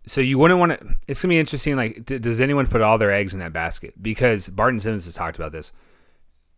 So 0.06 0.22
you 0.22 0.38
wouldn't 0.38 0.60
want 0.60 0.80
to. 0.80 0.96
It's 1.08 1.22
gonna 1.22 1.34
be 1.34 1.40
interesting. 1.40 1.76
Like, 1.76 2.06
d- 2.06 2.20
does 2.20 2.40
anyone 2.40 2.68
put 2.68 2.82
all 2.82 2.98
their 2.98 3.12
eggs 3.12 3.34
in 3.34 3.40
that 3.40 3.54
basket? 3.54 4.02
Because 4.02 4.48
Barton 4.48 4.80
Simmons 4.80 5.06
has 5.06 5.16
talked 5.16 5.38
about 5.38 5.52
this. 5.52 5.74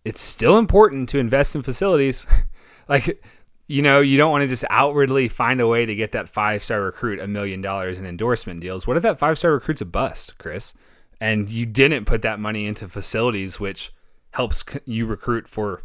It's 0.05 0.21
still 0.21 0.57
important 0.57 1.09
to 1.09 1.19
invest 1.19 1.55
in 1.55 1.63
facilities. 1.63 2.27
like, 2.87 3.21
you 3.69 3.83
know, 3.83 4.01
you 4.01 4.17
don't 4.17 4.31
want 4.31 4.41
to 4.41 4.47
just 4.47 4.65
outwardly 4.71 5.27
find 5.27 5.61
a 5.61 5.67
way 5.67 5.85
to 5.85 5.93
get 5.95 6.13
that 6.13 6.27
five 6.27 6.63
star 6.63 6.81
recruit 6.81 7.19
a 7.19 7.27
million 7.27 7.61
dollars 7.61 7.99
in 7.99 8.05
endorsement 8.05 8.61
deals. 8.61 8.87
What 8.87 8.97
if 8.97 9.03
that 9.03 9.19
five 9.19 9.37
star 9.37 9.51
recruit's 9.51 9.81
a 9.81 9.85
bust, 9.85 10.37
Chris? 10.39 10.73
And 11.21 11.47
you 11.49 11.67
didn't 11.67 12.05
put 12.05 12.23
that 12.23 12.39
money 12.39 12.65
into 12.65 12.87
facilities, 12.87 13.59
which 13.59 13.93
helps 14.31 14.63
you 14.85 15.05
recruit 15.05 15.47
for 15.47 15.83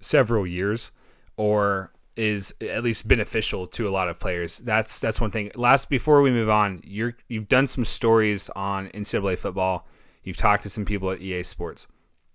several 0.00 0.46
years 0.46 0.92
or 1.36 1.92
is 2.16 2.54
at 2.62 2.82
least 2.82 3.06
beneficial 3.06 3.66
to 3.66 3.86
a 3.86 3.90
lot 3.90 4.08
of 4.08 4.18
players. 4.18 4.58
That's 4.58 4.98
that's 4.98 5.20
one 5.20 5.30
thing. 5.30 5.50
Last 5.56 5.90
before 5.90 6.22
we 6.22 6.30
move 6.30 6.48
on, 6.48 6.80
you're 6.84 7.18
you've 7.28 7.48
done 7.48 7.66
some 7.66 7.84
stories 7.84 8.48
on 8.56 8.88
NCAA 8.88 9.38
football. 9.38 9.86
You've 10.22 10.38
talked 10.38 10.62
to 10.62 10.70
some 10.70 10.86
people 10.86 11.10
at 11.10 11.20
EA 11.20 11.42
Sports. 11.42 11.86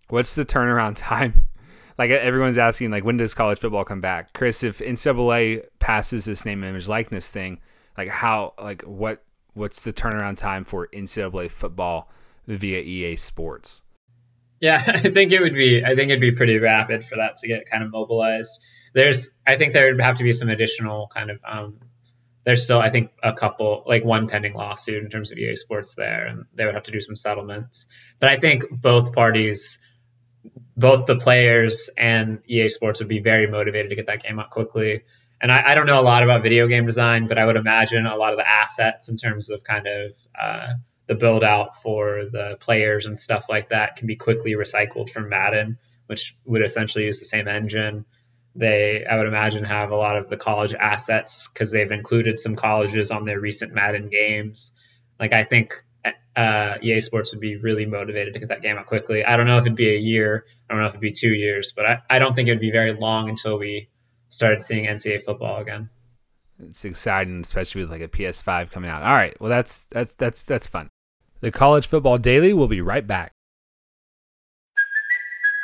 What's 0.10 0.36
the 0.36 0.46
turnaround 0.46 0.94
time? 0.96 1.34
Like 2.00 2.12
everyone's 2.12 2.58
asking, 2.58 2.92
like 2.92 3.04
when 3.04 3.18
does 3.18 3.34
college 3.34 3.60
football 3.60 3.84
come 3.84 4.00
back? 4.00 4.32
Chris, 4.34 4.64
if 4.64 4.80
NCAA 4.80 5.66
passes 5.80 6.24
this 6.24 6.46
name, 6.46 6.64
image, 6.64 6.88
likeness 6.88 7.30
thing, 7.30 7.60
like 7.98 8.08
how, 8.08 8.54
like 8.58 8.84
what, 8.84 9.22
what's 9.54 9.84
the 9.84 9.92
turnaround 9.92 10.38
time 10.38 10.64
for 10.64 10.88
NCAA 10.88 11.52
football 11.52 12.10
via 12.48 12.80
EA 12.80 13.18
Sports? 13.18 13.84
Yeah, 14.62 14.82
I 14.88 15.10
think 15.10 15.34
it 15.34 15.42
would 15.42 15.54
be. 15.54 15.84
I 15.84 15.96
think 15.96 16.10
it'd 16.10 16.22
be 16.22 16.32
pretty 16.32 16.58
rapid 16.58 17.04
for 17.04 17.18
that 17.18 17.36
to 17.38 17.50
get 17.50 17.70
kind 17.70 17.84
of 17.84 17.92
mobilized. 17.92 18.62
There's, 18.94 19.38
I 19.46 19.58
think 19.58 19.74
there 19.74 19.92
would 19.92 20.02
have 20.02 20.18
to 20.20 20.24
be 20.24 20.32
some 20.32 20.48
additional 20.48 21.08
kind 21.14 21.32
of. 21.32 21.40
Um, 21.46 21.80
there's 22.46 22.64
still, 22.64 22.80
I 22.80 22.90
think, 22.90 23.12
a 23.22 23.34
couple, 23.34 23.84
like 23.86 24.06
one 24.06 24.28
pending 24.30 24.54
lawsuit 24.54 25.04
in 25.04 25.10
terms 25.10 25.32
of 25.32 25.38
EA 25.38 25.56
Sports 25.56 25.96
there, 25.96 26.26
and 26.28 26.46
they 26.54 26.66
would 26.66 26.74
have 26.74 26.84
to 26.84 26.92
do 26.92 27.02
some 27.02 27.18
settlements. 27.18 27.90
But 28.20 28.30
I 28.30 28.38
think 28.38 28.64
both 28.72 29.14
parties, 29.14 29.82
both 30.80 31.06
the 31.06 31.18
players 31.18 31.90
and 31.98 32.40
EA 32.48 32.70
Sports, 32.70 33.00
would 33.00 33.10
be 33.10 33.20
very 33.20 33.48
motivated 33.48 33.90
to 33.90 33.96
get 33.96 34.08
that 34.08 34.24
game 34.24 34.40
out 34.40 34.50
quickly. 34.50 35.04
And 35.42 35.52
I, 35.52 35.72
I 35.72 35.76
don't 35.76 35.86
know 35.86 36.00
a 36.00 36.04
lot 36.04 36.24
about 36.24 36.42
video 36.42 36.68
game 36.68 36.86
design, 36.86 37.28
but 37.28 37.38
I 37.38 37.46
would 37.46 37.58
imagine 37.58 38.06
a 38.06 38.16
lot 38.16 38.32
of 38.32 38.38
the 38.38 38.50
assets 38.50 39.10
in 39.10 39.18
terms 39.18 39.50
of 39.50 39.64
kind 39.64 39.88
of 39.88 40.18
uh, 40.40 40.74
the 41.08 41.16
build 41.16 41.44
out 41.44 41.76
for 41.76 42.26
the 42.32 42.58
players 42.60 43.06
and 43.06 43.18
stuff 43.18 43.50
like 43.50 43.70
that 43.70 43.98
can 43.98 44.08
be 44.08 44.16
quickly 44.16 44.52
recycled 44.52 45.10
from 45.10 45.30
Madden, 45.30 45.78
which 46.08 46.36
would 46.46 46.62
essentially 46.62 47.06
use 47.06 47.20
the 47.20 47.26
same 47.26 47.48
engine. 47.48 48.06
They, 48.56 49.06
I 49.06 49.18
would 49.18 49.28
imagine, 49.28 49.64
have 49.66 49.92
a 49.92 49.96
lot 49.96 50.18
of 50.18 50.30
the 50.30 50.38
college 50.38 50.74
assets 50.74 51.50
because 51.50 51.72
they've 51.72 51.92
included 51.92 52.40
some 52.40 52.56
colleges 52.56 53.12
on 53.12 53.26
their 53.26 53.40
recent 53.40 53.74
Madden 53.74 54.10
games. 54.10 54.74
Like, 55.20 55.34
I 55.34 55.44
think 55.44 55.84
uh, 56.36 56.78
EA 56.82 57.00
Sports 57.00 57.34
would 57.34 57.42
be 57.42 57.58
really 57.58 57.86
motivated 57.86 58.34
to 58.34 58.40
get 58.40 58.50
that 58.50 58.62
game 58.62 58.78
out 58.78 58.86
quickly. 58.86 59.26
I 59.26 59.38
don't 59.38 59.48
know 59.48 59.58
if 59.58 59.66
it'd 59.66 59.76
be 59.76 59.94
a 59.94 59.98
year, 59.98 60.46
I 60.70 60.74
don't 60.74 60.82
know 60.82 60.88
if 60.88 60.94
it'd 60.94 61.02
be 61.02 61.12
two 61.12 61.34
years, 61.34 61.74
but 61.76 61.86
I, 61.86 62.02
I 62.10 62.20
don't 62.20 62.36
think 62.36 62.48
it 62.48 62.52
would 62.52 62.62
be 62.62 62.72
very 62.72 62.94
long 62.94 63.30
until 63.30 63.58
we 63.58 63.90
started 64.28 64.62
seeing 64.62 64.86
NCAA 64.86 65.24
football 65.24 65.60
again. 65.60 65.90
It's 66.60 66.86
exciting, 66.86 67.42
especially 67.42 67.82
with 67.82 67.92
like 67.92 68.02
a 68.02 68.08
PS5 68.08 68.72
coming 68.72 68.90
out. 68.90 69.02
All 69.02 69.14
right, 69.14 69.40
well 69.40 69.50
that's 69.50 69.86
that's 69.86 70.14
that's 70.16 70.46
that's 70.46 70.68
fun. 70.68 70.90
The 71.42 71.52
College 71.52 71.88
Football 71.88 72.18
Daily 72.18 72.54
will 72.54 72.68
be 72.68 72.82
right 72.82 73.06
back. 73.06 73.32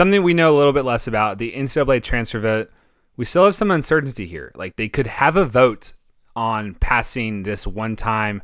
Something 0.00 0.22
we 0.22 0.32
know 0.32 0.50
a 0.50 0.56
little 0.56 0.72
bit 0.72 0.86
less 0.86 1.06
about 1.06 1.36
the 1.36 1.52
NCAA 1.52 2.02
transfer 2.02 2.40
vote. 2.40 2.70
We 3.18 3.26
still 3.26 3.44
have 3.44 3.54
some 3.54 3.70
uncertainty 3.70 4.24
here. 4.24 4.50
Like 4.54 4.76
they 4.76 4.88
could 4.88 5.06
have 5.06 5.36
a 5.36 5.44
vote 5.44 5.92
on 6.34 6.72
passing 6.76 7.42
this 7.42 7.66
one 7.66 7.96
time 7.96 8.42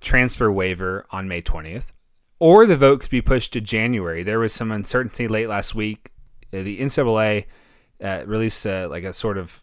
transfer 0.00 0.50
waiver 0.50 1.06
on 1.12 1.28
May 1.28 1.40
20th, 1.40 1.92
or 2.40 2.66
the 2.66 2.76
vote 2.76 2.98
could 2.98 3.10
be 3.10 3.22
pushed 3.22 3.52
to 3.52 3.60
January. 3.60 4.24
There 4.24 4.40
was 4.40 4.52
some 4.52 4.72
uncertainty 4.72 5.28
late 5.28 5.48
last 5.48 5.72
week. 5.72 6.10
Uh, 6.52 6.62
the 6.62 6.80
NCAA 6.80 7.44
uh, 8.02 8.24
released 8.26 8.66
uh, 8.66 8.88
like 8.90 9.04
a 9.04 9.12
sort 9.12 9.38
of 9.38 9.62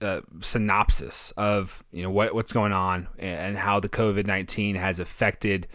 uh, 0.00 0.22
synopsis 0.40 1.34
of 1.36 1.84
you 1.92 2.02
know 2.02 2.10
what 2.10 2.34
what's 2.34 2.54
going 2.54 2.72
on 2.72 3.08
and 3.18 3.58
how 3.58 3.78
the 3.78 3.90
COVID 3.90 4.26
nineteen 4.26 4.74
has 4.74 5.00
affected 5.00 5.66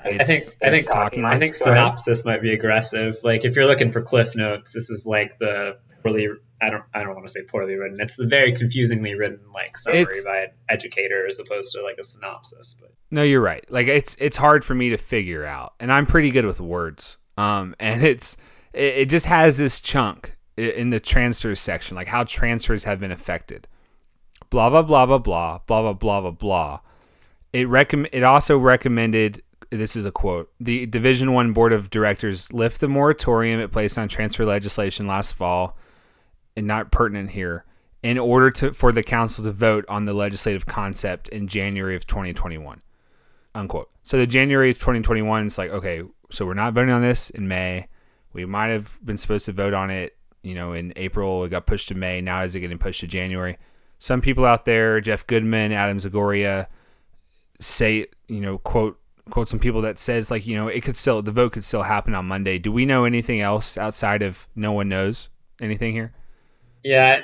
I 0.00 0.24
think 0.24 0.44
I 0.62 0.70
think 0.70 0.86
talking. 0.86 1.24
I 1.24 1.38
think 1.38 1.54
synopsis 1.54 2.24
might 2.24 2.40
be 2.42 2.52
aggressive. 2.52 3.16
Like 3.24 3.44
if 3.44 3.56
you're 3.56 3.66
looking 3.66 3.88
for 3.90 4.00
cliff 4.02 4.34
notes, 4.36 4.72
this 4.72 4.90
is 4.90 5.06
like 5.06 5.38
the 5.38 5.78
poorly. 6.02 6.28
I 6.60 6.70
don't. 6.70 6.82
I 6.94 7.02
don't 7.04 7.14
want 7.14 7.26
to 7.26 7.32
say 7.32 7.42
poorly 7.42 7.74
written. 7.74 8.00
It's 8.00 8.16
the 8.16 8.26
very 8.26 8.52
confusingly 8.52 9.14
written 9.14 9.40
like 9.52 9.76
summary 9.76 10.00
It's- 10.02 10.24
by 10.24 10.38
an 10.42 10.48
educator 10.68 11.26
as 11.26 11.38
opposed 11.40 11.72
to 11.74 11.82
like 11.82 11.98
a 11.98 12.04
synopsis. 12.04 12.76
But 12.80 12.92
No, 13.10 13.22
you're 13.22 13.40
right. 13.40 13.64
Like 13.70 13.86
it's 13.88 14.16
it's 14.20 14.36
hard 14.36 14.64
for 14.64 14.74
me 14.74 14.90
to 14.90 14.96
figure 14.96 15.44
out, 15.44 15.74
and 15.80 15.92
I'm 15.92 16.06
pretty 16.06 16.30
good 16.30 16.44
with 16.46 16.60
words. 16.60 17.18
Um, 17.36 17.74
and 17.80 18.02
it's 18.04 18.36
it, 18.72 18.94
it 18.96 19.08
just 19.08 19.26
has 19.26 19.58
this 19.58 19.80
chunk 19.80 20.32
in 20.56 20.90
the 20.90 20.98
transfers 21.00 21.60
section, 21.60 21.96
like 21.96 22.08
how 22.08 22.24
transfers 22.24 22.82
have 22.84 22.98
been 22.98 23.12
affected. 23.12 23.68
Blah 24.50 24.70
blah 24.70 24.82
blah 24.82 25.06
blah 25.06 25.18
blah 25.18 25.58
blah 25.66 25.82
blah 25.82 25.92
blah 25.92 26.20
blah 26.22 26.30
blah. 26.30 26.80
It 27.52 27.66
recomm- 27.68 28.08
It 28.12 28.22
also 28.24 28.58
recommended. 28.58 29.42
This 29.70 29.96
is 29.96 30.06
a 30.06 30.10
quote. 30.10 30.50
The 30.60 30.86
Division 30.86 31.34
One 31.34 31.52
Board 31.52 31.72
of 31.72 31.90
Directors 31.90 32.52
lift 32.52 32.80
the 32.80 32.88
moratorium 32.88 33.60
it 33.60 33.70
placed 33.70 33.98
on 33.98 34.08
transfer 34.08 34.44
legislation 34.44 35.06
last 35.06 35.32
fall, 35.32 35.76
and 36.56 36.66
not 36.66 36.90
pertinent 36.90 37.30
here, 37.30 37.64
in 38.02 38.18
order 38.18 38.50
to 38.52 38.72
for 38.72 38.92
the 38.92 39.02
council 39.02 39.44
to 39.44 39.50
vote 39.50 39.84
on 39.88 40.04
the 40.06 40.14
legislative 40.14 40.66
concept 40.66 41.28
in 41.28 41.48
January 41.48 41.96
of 41.96 42.06
2021 42.06 42.80
unquote. 43.58 43.90
So 44.02 44.18
the 44.18 44.26
January 44.26 44.70
of 44.70 44.78
2021 44.78 45.46
is 45.46 45.58
like, 45.58 45.70
okay, 45.70 46.02
so 46.30 46.46
we're 46.46 46.54
not 46.54 46.72
voting 46.72 46.90
on 46.90 47.02
this 47.02 47.30
in 47.30 47.48
May. 47.48 47.88
We 48.32 48.44
might 48.44 48.68
have 48.68 48.98
been 49.04 49.16
supposed 49.16 49.46
to 49.46 49.52
vote 49.52 49.74
on 49.74 49.90
it, 49.90 50.16
you 50.42 50.54
know, 50.54 50.72
in 50.72 50.92
April. 50.96 51.44
It 51.44 51.50
got 51.50 51.66
pushed 51.66 51.88
to 51.88 51.94
May. 51.94 52.20
Now 52.20 52.42
is 52.42 52.54
it 52.54 52.60
getting 52.60 52.78
pushed 52.78 53.00
to 53.00 53.06
January? 53.06 53.58
Some 53.98 54.20
people 54.20 54.44
out 54.44 54.64
there, 54.64 55.00
Jeff 55.00 55.26
Goodman, 55.26 55.72
Adam 55.72 55.98
Zagoria, 55.98 56.68
say, 57.58 58.06
you 58.28 58.40
know, 58.40 58.58
quote 58.58 59.00
quote 59.30 59.48
some 59.48 59.58
people 59.58 59.82
that 59.82 59.98
says 59.98 60.30
like, 60.30 60.46
you 60.46 60.56
know, 60.56 60.68
it 60.68 60.82
could 60.82 60.96
still 60.96 61.22
the 61.22 61.32
vote 61.32 61.52
could 61.52 61.64
still 61.64 61.82
happen 61.82 62.14
on 62.14 62.26
Monday. 62.26 62.58
Do 62.58 62.72
we 62.72 62.86
know 62.86 63.04
anything 63.04 63.40
else 63.40 63.78
outside 63.78 64.22
of 64.22 64.46
no 64.54 64.72
one 64.72 64.88
knows 64.88 65.28
anything 65.60 65.92
here? 65.92 66.12
yeah, 66.84 67.22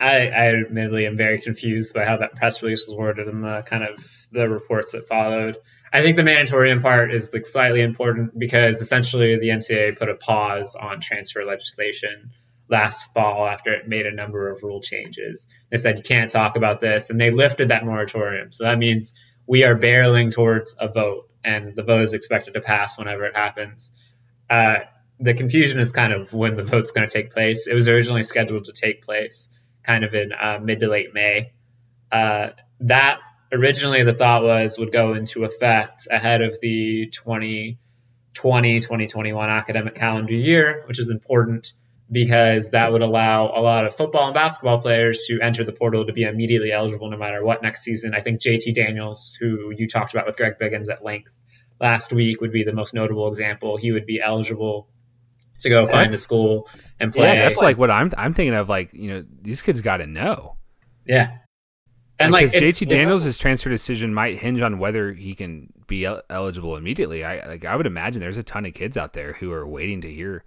I, 0.00 0.28
I 0.28 0.54
admittedly 0.54 1.06
am 1.06 1.16
very 1.16 1.40
confused 1.40 1.94
by 1.94 2.04
how 2.04 2.16
that 2.18 2.34
press 2.34 2.62
release 2.62 2.86
was 2.88 2.96
worded 2.96 3.28
and 3.28 3.44
the 3.44 3.62
kind 3.66 3.84
of 3.84 4.04
the 4.32 4.48
reports 4.48 4.92
that 4.92 5.06
followed. 5.06 5.56
I 5.92 6.02
think 6.02 6.16
the 6.16 6.22
mandatorium 6.22 6.82
part 6.82 7.14
is 7.14 7.32
like 7.32 7.46
slightly 7.46 7.80
important 7.80 8.36
because 8.36 8.80
essentially 8.80 9.38
the 9.38 9.48
NCAA 9.48 9.96
put 9.98 10.08
a 10.08 10.14
pause 10.14 10.74
on 10.74 11.00
transfer 11.00 11.44
legislation 11.44 12.32
last 12.68 13.12
fall 13.12 13.46
after 13.46 13.72
it 13.72 13.86
made 13.86 14.06
a 14.06 14.14
number 14.14 14.50
of 14.50 14.62
rule 14.62 14.80
changes. 14.80 15.46
They 15.70 15.76
said 15.76 15.98
you 15.98 16.02
can't 16.02 16.30
talk 16.30 16.56
about 16.56 16.80
this, 16.80 17.10
and 17.10 17.20
they 17.20 17.30
lifted 17.30 17.68
that 17.68 17.84
moratorium. 17.84 18.52
So 18.52 18.64
that 18.64 18.78
means 18.78 19.14
we 19.46 19.64
are 19.64 19.76
barreling 19.76 20.32
towards 20.32 20.74
a 20.78 20.88
vote, 20.88 21.28
and 21.44 21.74
the 21.76 21.82
vote 21.82 22.02
is 22.02 22.14
expected 22.14 22.54
to 22.54 22.60
pass 22.60 22.98
whenever 22.98 23.24
it 23.24 23.36
happens. 23.36 23.92
Uh, 24.48 24.78
the 25.20 25.34
confusion 25.34 25.80
is 25.80 25.92
kind 25.92 26.12
of 26.12 26.32
when 26.32 26.56
the 26.56 26.64
vote's 26.64 26.92
going 26.92 27.06
to 27.06 27.12
take 27.12 27.30
place. 27.30 27.68
It 27.68 27.74
was 27.74 27.88
originally 27.88 28.22
scheduled 28.22 28.64
to 28.64 28.72
take 28.72 29.02
place 29.02 29.48
kind 29.82 30.04
of 30.04 30.14
in 30.14 30.32
uh, 30.32 30.58
mid 30.62 30.80
to 30.80 30.88
late 30.88 31.14
May. 31.14 31.52
Uh, 32.10 32.50
that 32.80 33.20
originally 33.52 34.02
the 34.02 34.14
thought 34.14 34.42
was 34.42 34.78
would 34.78 34.92
go 34.92 35.14
into 35.14 35.44
effect 35.44 36.08
ahead 36.10 36.42
of 36.42 36.58
the 36.60 37.06
2020 37.06 37.78
2021 38.80 39.50
academic 39.50 39.94
calendar 39.94 40.32
year, 40.32 40.82
which 40.86 40.98
is 40.98 41.10
important 41.10 41.72
because 42.10 42.70
that 42.70 42.92
would 42.92 43.02
allow 43.02 43.46
a 43.46 43.60
lot 43.60 43.86
of 43.86 43.96
football 43.96 44.26
and 44.26 44.34
basketball 44.34 44.80
players 44.80 45.24
who 45.24 45.40
enter 45.40 45.64
the 45.64 45.72
portal 45.72 46.06
to 46.06 46.12
be 46.12 46.22
immediately 46.22 46.70
eligible 46.70 47.10
no 47.10 47.16
matter 47.16 47.44
what 47.44 47.62
next 47.62 47.82
season. 47.82 48.14
I 48.14 48.20
think 48.20 48.40
JT 48.40 48.74
Daniels, 48.74 49.36
who 49.40 49.72
you 49.76 49.88
talked 49.88 50.12
about 50.12 50.26
with 50.26 50.36
Greg 50.36 50.54
Biggins 50.60 50.90
at 50.90 51.04
length 51.04 51.34
last 51.80 52.12
week, 52.12 52.40
would 52.40 52.52
be 52.52 52.64
the 52.64 52.74
most 52.74 52.94
notable 52.94 53.28
example. 53.28 53.76
He 53.76 53.92
would 53.92 54.06
be 54.06 54.20
eligible 54.20 54.88
to 55.60 55.68
go 55.68 55.86
find 55.86 56.12
a 56.12 56.18
school 56.18 56.68
and 57.00 57.12
play. 57.12 57.36
Yeah, 57.36 57.48
that's 57.48 57.60
like 57.60 57.78
what 57.78 57.90
I'm 57.90 58.10
I'm 58.18 58.34
thinking 58.34 58.54
of. 58.54 58.68
Like 58.68 58.92
you 58.92 59.08
know, 59.08 59.24
these 59.42 59.62
kids 59.62 59.80
got 59.80 59.98
to 59.98 60.06
know. 60.06 60.56
Yeah, 61.06 61.38
and 62.18 62.32
like, 62.32 62.52
like 62.52 62.62
JT 62.62 62.88
Daniels' 62.88 63.38
transfer 63.38 63.70
decision 63.70 64.14
might 64.14 64.36
hinge 64.36 64.60
on 64.60 64.78
whether 64.78 65.12
he 65.12 65.34
can 65.34 65.72
be 65.86 66.06
eligible 66.30 66.76
immediately. 66.76 67.24
I 67.24 67.46
like 67.46 67.64
I 67.64 67.76
would 67.76 67.86
imagine 67.86 68.20
there's 68.20 68.36
a 68.36 68.42
ton 68.42 68.66
of 68.66 68.74
kids 68.74 68.96
out 68.96 69.14
there 69.14 69.32
who 69.34 69.52
are 69.52 69.66
waiting 69.66 70.00
to 70.02 70.12
hear 70.12 70.44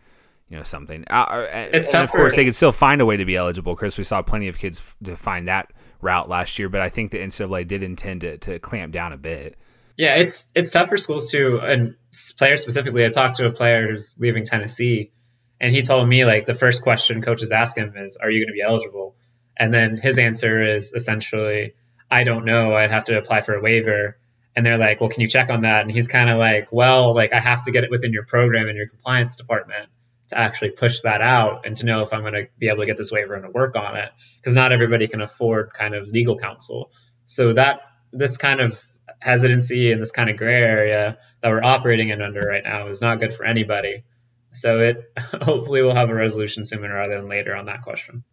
you 0.50 0.58
know 0.58 0.64
something. 0.64 1.04
Uh, 1.10 1.14
uh 1.14 1.68
it's 1.74 1.94
and 1.94 2.04
of 2.04 2.12
course 2.12 2.36
they 2.36 2.46
could 2.46 2.56
still 2.56 2.72
find 2.72 3.02
a 3.02 3.06
way 3.06 3.18
to 3.18 3.26
be 3.26 3.36
eligible. 3.36 3.76
Chris, 3.76 3.98
we 3.98 4.04
saw 4.04 4.22
plenty 4.22 4.48
of 4.48 4.58
kids 4.58 4.96
to 5.04 5.16
find 5.16 5.48
that 5.48 5.72
route 6.02 6.30
last 6.30 6.60
year, 6.60 6.70
but 6.70 6.82
I 6.82 6.90
think 6.90 7.12
the 7.12 7.20
NCAA 7.20 7.68
did 7.68 7.84
intend 7.84 8.22
to, 8.22 8.38
to 8.40 8.60
clamp 8.60 8.94
down 8.94 9.14
a 9.14 9.18
bit. 9.18 9.58
Yeah, 9.98 10.16
it's 10.16 10.46
it's 10.54 10.72
tough 10.72 10.90
for 10.90 10.98
schools 10.98 11.32
too, 11.32 11.60
and 11.60 11.96
players 12.38 12.62
specifically. 12.62 13.04
I 13.06 13.10
talked 13.10 13.38
to 13.38 13.48
a 13.48 13.52
player 13.52 13.90
who's 13.90 14.18
leaving 14.20 14.46
Tennessee, 14.46 15.12
and 15.60 15.74
he 15.74 15.82
told 15.82 16.08
me 16.08 16.24
like 16.24 16.46
the 16.46 16.54
first 16.54 16.84
question 16.84 17.22
coaches 17.22 17.52
ask 17.52 17.76
him 17.76 17.94
is, 17.98 18.18
"Are 18.18 18.30
you 18.30 18.40
going 18.40 18.50
to 18.50 18.54
be 18.54 18.62
eligible?" 18.62 19.16
And 19.58 19.74
then 19.74 19.98
his 19.98 20.20
answer 20.20 20.62
is 20.62 20.94
essentially, 20.94 21.74
"I 22.12 22.24
don't 22.24 22.46
know. 22.46 22.76
I'd 22.76 22.92
have 22.92 23.06
to 23.06 23.18
apply 23.18 23.42
for 23.42 23.56
a 23.56 23.62
waiver." 23.62 24.18
And 24.56 24.64
they're 24.64 24.78
like, 24.78 25.02
"Well, 25.02 25.10
can 25.10 25.22
you 25.22 25.28
check 25.28 25.50
on 25.50 25.62
that?" 25.62 25.82
And 25.82 25.92
he's 25.92 26.08
kind 26.08 26.30
of 26.30 26.38
like, 26.38 26.68
"Well, 26.72 27.16
like 27.16 27.34
I 27.34 27.40
have 27.40 27.64
to 27.64 27.72
get 27.72 27.84
it 27.84 27.90
within 27.90 28.14
your 28.14 28.24
program 28.24 28.68
and 28.68 28.78
your 28.78 28.88
compliance 28.88 29.36
department." 29.36 29.90
To 30.28 30.38
actually 30.38 30.72
push 30.72 31.02
that 31.02 31.22
out 31.22 31.66
and 31.66 31.76
to 31.78 31.86
know 31.86 32.02
if 32.02 32.14
I'm 32.14 32.22
going 32.22 32.34
to 32.34 32.48
be 32.58 32.68
able 32.68 32.80
to 32.80 32.86
get 32.86 32.98
this 32.98 33.12
waiver 33.12 33.34
and 33.34 33.44
to 33.44 33.50
work 33.50 33.76
on 33.76 33.96
it 33.96 34.12
because 34.38 34.56
not 34.56 34.72
everybody 34.72 35.08
can 35.08 35.22
afford 35.22 35.74
kind 35.74 35.96
of 35.96 36.08
legal 36.10 36.38
counsel. 36.38 36.92
So 37.26 37.54
that 37.54 37.82
this 38.12 38.38
kind 38.38 38.60
of 38.60 38.82
hesitancy 39.20 39.92
and 39.92 40.02
this 40.02 40.12
kind 40.12 40.30
of 40.30 40.38
gray 40.38 40.62
area 40.62 41.18
that 41.42 41.50
we're 41.50 41.64
operating 41.64 42.10
in 42.10 42.22
under 42.22 42.42
right 42.42 42.64
now 42.64 42.88
is 42.88 43.02
not 43.02 43.20
good 43.20 43.34
for 43.34 43.46
anybody. 43.46 44.04
So 44.52 44.80
it 44.80 45.12
hopefully 45.18 45.82
we'll 45.82 45.96
have 45.96 46.10
a 46.10 46.16
resolution 46.16 46.66
sooner 46.66 46.94
rather 46.94 47.20
than 47.20 47.30
later 47.30 47.56
on 47.56 47.66
that 47.66 47.82
question. 47.82 48.24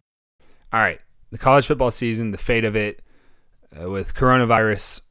All 0.73 0.79
right, 0.79 0.99
the 1.31 1.37
college 1.37 1.67
football 1.67 1.91
season, 1.91 2.31
the 2.31 2.37
fate 2.37 2.65
of 2.65 2.75
it 2.75 3.01
uh, 3.79 3.89
with 3.89 4.13
coronavirus. 4.13 5.01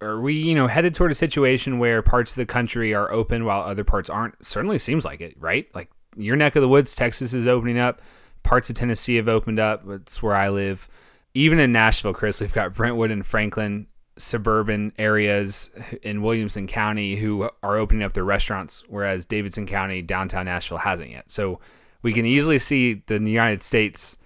Are 0.00 0.20
we, 0.20 0.34
you 0.34 0.54
know, 0.54 0.66
headed 0.66 0.92
toward 0.92 1.10
a 1.10 1.14
situation 1.14 1.78
where 1.78 2.02
parts 2.02 2.32
of 2.32 2.36
the 2.36 2.46
country 2.46 2.94
are 2.94 3.10
open 3.10 3.46
while 3.46 3.62
other 3.62 3.84
parts 3.84 4.10
aren't? 4.10 4.44
Certainly 4.44 4.78
seems 4.78 5.06
like 5.06 5.22
it, 5.22 5.34
right? 5.38 5.66
Like 5.74 5.90
your 6.16 6.36
neck 6.36 6.56
of 6.56 6.62
the 6.62 6.68
woods, 6.68 6.94
Texas 6.94 7.32
is 7.32 7.46
opening 7.46 7.78
up. 7.78 8.00
Parts 8.42 8.70
of 8.70 8.76
Tennessee 8.76 9.16
have 9.16 9.28
opened 9.28 9.58
up. 9.58 9.82
That's 9.86 10.22
where 10.22 10.34
I 10.34 10.48
live. 10.48 10.88
Even 11.34 11.58
in 11.58 11.72
Nashville, 11.72 12.14
Chris, 12.14 12.40
we've 12.40 12.52
got 12.52 12.74
Brentwood 12.74 13.10
and 13.10 13.26
Franklin 13.26 13.86
suburban 14.18 14.92
areas 14.98 15.70
in 16.02 16.22
Williamson 16.22 16.66
County 16.66 17.16
who 17.16 17.50
are 17.62 17.76
opening 17.76 18.02
up 18.02 18.14
their 18.14 18.24
restaurants, 18.24 18.84
whereas 18.88 19.26
Davidson 19.26 19.66
County, 19.66 20.00
downtown 20.00 20.46
Nashville, 20.46 20.78
hasn't 20.78 21.10
yet. 21.10 21.30
So 21.30 21.60
we 22.02 22.12
can 22.12 22.24
easily 22.24 22.58
see 22.58 23.02
the 23.06 23.18
United 23.18 23.62
States, 23.62 24.16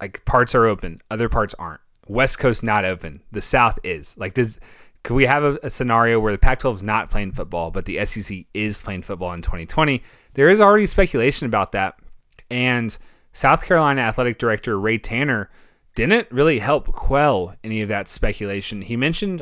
like 0.00 0.24
parts 0.24 0.54
are 0.54 0.66
open, 0.66 1.00
other 1.10 1.28
parts 1.28 1.54
aren't. 1.58 1.80
West 2.08 2.38
Coast 2.38 2.62
not 2.62 2.84
open. 2.84 3.20
The 3.32 3.40
South 3.40 3.80
is. 3.82 4.16
Like, 4.16 4.34
does 4.34 4.60
could 5.02 5.14
we 5.14 5.26
have 5.26 5.44
a, 5.44 5.58
a 5.62 5.70
scenario 5.70 6.18
where 6.18 6.32
the 6.32 6.38
Pac-12 6.38 6.74
is 6.74 6.82
not 6.82 7.08
playing 7.08 7.30
football, 7.30 7.70
but 7.70 7.84
the 7.84 8.04
SEC 8.04 8.38
is 8.54 8.82
playing 8.82 9.02
football 9.02 9.32
in 9.32 9.40
2020? 9.40 10.02
There 10.36 10.50
is 10.50 10.60
already 10.60 10.84
speculation 10.84 11.46
about 11.46 11.72
that, 11.72 11.98
and 12.50 12.96
South 13.32 13.64
Carolina 13.64 14.02
athletic 14.02 14.36
director 14.36 14.78
Ray 14.78 14.98
Tanner 14.98 15.48
didn't 15.94 16.30
really 16.30 16.58
help 16.58 16.92
quell 16.92 17.54
any 17.64 17.80
of 17.80 17.88
that 17.88 18.10
speculation. 18.10 18.82
He 18.82 18.98
mentioned 18.98 19.40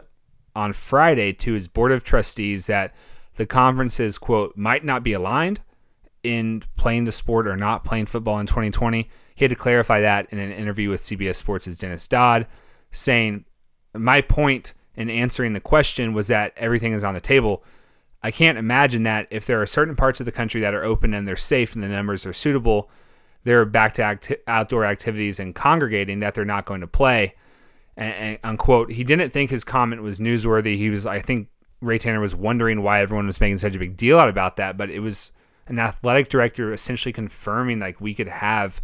on 0.54 0.72
Friday 0.72 1.32
to 1.32 1.52
his 1.52 1.66
board 1.66 1.90
of 1.90 2.04
trustees 2.04 2.68
that 2.68 2.94
the 3.34 3.44
conferences, 3.44 4.18
quote, 4.18 4.56
might 4.56 4.84
not 4.84 5.02
be 5.02 5.14
aligned 5.14 5.60
in 6.22 6.62
playing 6.76 7.06
the 7.06 7.12
sport 7.12 7.48
or 7.48 7.56
not 7.56 7.82
playing 7.82 8.06
football 8.06 8.38
in 8.38 8.46
2020. 8.46 9.10
He 9.34 9.44
had 9.44 9.50
to 9.50 9.56
clarify 9.56 10.00
that 10.00 10.28
in 10.30 10.38
an 10.38 10.52
interview 10.52 10.90
with 10.90 11.02
CBS 11.02 11.34
Sports' 11.34 11.76
Dennis 11.76 12.06
Dodd, 12.06 12.46
saying, 12.92 13.46
My 13.94 14.20
point 14.20 14.74
in 14.94 15.10
answering 15.10 15.54
the 15.54 15.60
question 15.60 16.14
was 16.14 16.28
that 16.28 16.52
everything 16.56 16.92
is 16.92 17.02
on 17.02 17.14
the 17.14 17.20
table. 17.20 17.64
I 18.24 18.30
can't 18.30 18.56
imagine 18.56 19.02
that 19.02 19.28
if 19.30 19.44
there 19.44 19.60
are 19.60 19.66
certain 19.66 19.94
parts 19.94 20.18
of 20.18 20.24
the 20.24 20.32
country 20.32 20.62
that 20.62 20.72
are 20.72 20.82
open 20.82 21.12
and 21.12 21.28
they're 21.28 21.36
safe 21.36 21.74
and 21.74 21.84
the 21.84 21.88
numbers 21.88 22.24
are 22.24 22.32
suitable, 22.32 22.88
they're 23.44 23.66
back 23.66 23.92
to 23.92 24.38
outdoor 24.46 24.86
activities 24.86 25.38
and 25.38 25.54
congregating 25.54 26.20
that 26.20 26.34
they're 26.34 26.46
not 26.46 26.64
going 26.64 26.80
to 26.80 26.86
play. 26.86 27.34
And, 27.98 28.14
and, 28.14 28.38
unquote. 28.42 28.90
He 28.90 29.04
didn't 29.04 29.34
think 29.34 29.50
his 29.50 29.62
comment 29.62 30.00
was 30.00 30.20
newsworthy. 30.20 30.78
He 30.78 30.88
was, 30.88 31.04
I 31.04 31.20
think, 31.20 31.48
Ray 31.82 31.98
Tanner 31.98 32.18
was 32.18 32.34
wondering 32.34 32.82
why 32.82 33.02
everyone 33.02 33.26
was 33.26 33.42
making 33.42 33.58
such 33.58 33.76
a 33.76 33.78
big 33.78 33.94
deal 33.94 34.18
out 34.18 34.30
about 34.30 34.56
that. 34.56 34.78
But 34.78 34.88
it 34.88 35.00
was 35.00 35.30
an 35.66 35.78
athletic 35.78 36.30
director 36.30 36.72
essentially 36.72 37.12
confirming 37.12 37.78
like 37.78 38.00
we 38.00 38.14
could 38.14 38.28
have 38.28 38.80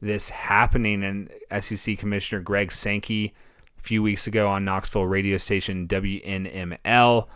this 0.00 0.30
happening. 0.30 1.02
And 1.02 1.28
SEC 1.60 1.98
Commissioner 1.98 2.40
Greg 2.40 2.70
Sankey 2.70 3.34
a 3.76 3.82
few 3.82 4.00
weeks 4.00 4.28
ago 4.28 4.46
on 4.46 4.64
Knoxville 4.64 5.06
radio 5.06 5.38
station 5.38 5.88
WNML 5.88 7.26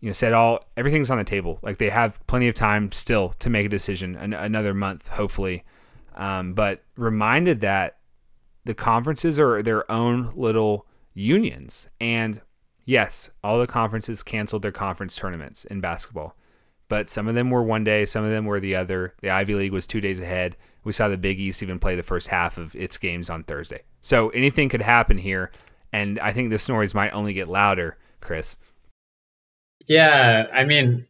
you 0.00 0.08
know 0.08 0.12
said 0.12 0.32
all 0.32 0.60
everything's 0.76 1.10
on 1.10 1.18
the 1.18 1.24
table 1.24 1.58
like 1.62 1.78
they 1.78 1.90
have 1.90 2.24
plenty 2.26 2.48
of 2.48 2.54
time 2.54 2.90
still 2.92 3.30
to 3.38 3.50
make 3.50 3.66
a 3.66 3.68
decision 3.68 4.16
an, 4.16 4.32
another 4.32 4.74
month 4.74 5.08
hopefully 5.08 5.64
um, 6.18 6.52
but 6.52 6.82
reminded 6.96 7.60
that 7.60 7.98
the 8.64 8.74
conferences 8.74 9.40
are 9.40 9.62
their 9.62 9.90
own 9.90 10.30
little 10.34 10.86
unions. 11.14 11.88
And 12.00 12.40
yes, 12.84 13.30
all 13.42 13.58
the 13.58 13.66
conferences 13.66 14.22
canceled 14.22 14.62
their 14.62 14.72
conference 14.72 15.16
tournaments 15.16 15.64
in 15.64 15.80
basketball, 15.80 16.36
but 16.88 17.08
some 17.08 17.28
of 17.28 17.34
them 17.34 17.50
were 17.50 17.62
one 17.62 17.84
day, 17.84 18.04
some 18.04 18.24
of 18.24 18.30
them 18.30 18.44
were 18.44 18.60
the 18.60 18.76
other. 18.76 19.14
The 19.22 19.30
Ivy 19.30 19.54
League 19.54 19.72
was 19.72 19.86
two 19.86 20.02
days 20.02 20.20
ahead. 20.20 20.56
We 20.84 20.92
saw 20.92 21.08
the 21.08 21.16
Big 21.16 21.40
East 21.40 21.62
even 21.62 21.78
play 21.78 21.96
the 21.96 22.02
first 22.02 22.28
half 22.28 22.58
of 22.58 22.74
its 22.76 22.98
games 22.98 23.30
on 23.30 23.44
Thursday. 23.44 23.82
So 24.00 24.28
anything 24.30 24.68
could 24.68 24.82
happen 24.82 25.16
here. 25.16 25.50
And 25.92 26.18
I 26.18 26.32
think 26.32 26.50
the 26.50 26.58
stories 26.58 26.94
might 26.94 27.14
only 27.14 27.32
get 27.32 27.48
louder, 27.48 27.96
Chris. 28.20 28.58
Yeah, 29.88 30.46
I 30.52 30.64
mean, 30.64 31.06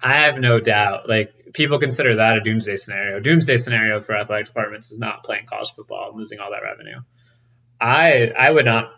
I 0.00 0.14
have 0.14 0.38
no 0.38 0.60
doubt. 0.60 1.08
Like 1.08 1.32
people 1.54 1.78
consider 1.78 2.16
that 2.16 2.36
a 2.36 2.40
doomsday 2.40 2.76
scenario. 2.76 3.20
Doomsday 3.20 3.56
scenario 3.56 4.00
for 4.00 4.14
athletic 4.14 4.46
departments 4.46 4.92
is 4.92 4.98
not 4.98 5.24
playing 5.24 5.46
college 5.46 5.74
football 5.74 6.10
and 6.10 6.18
losing 6.18 6.38
all 6.38 6.50
that 6.50 6.62
revenue. 6.62 7.00
I 7.80 8.30
I 8.38 8.50
would 8.50 8.66
not. 8.66 8.92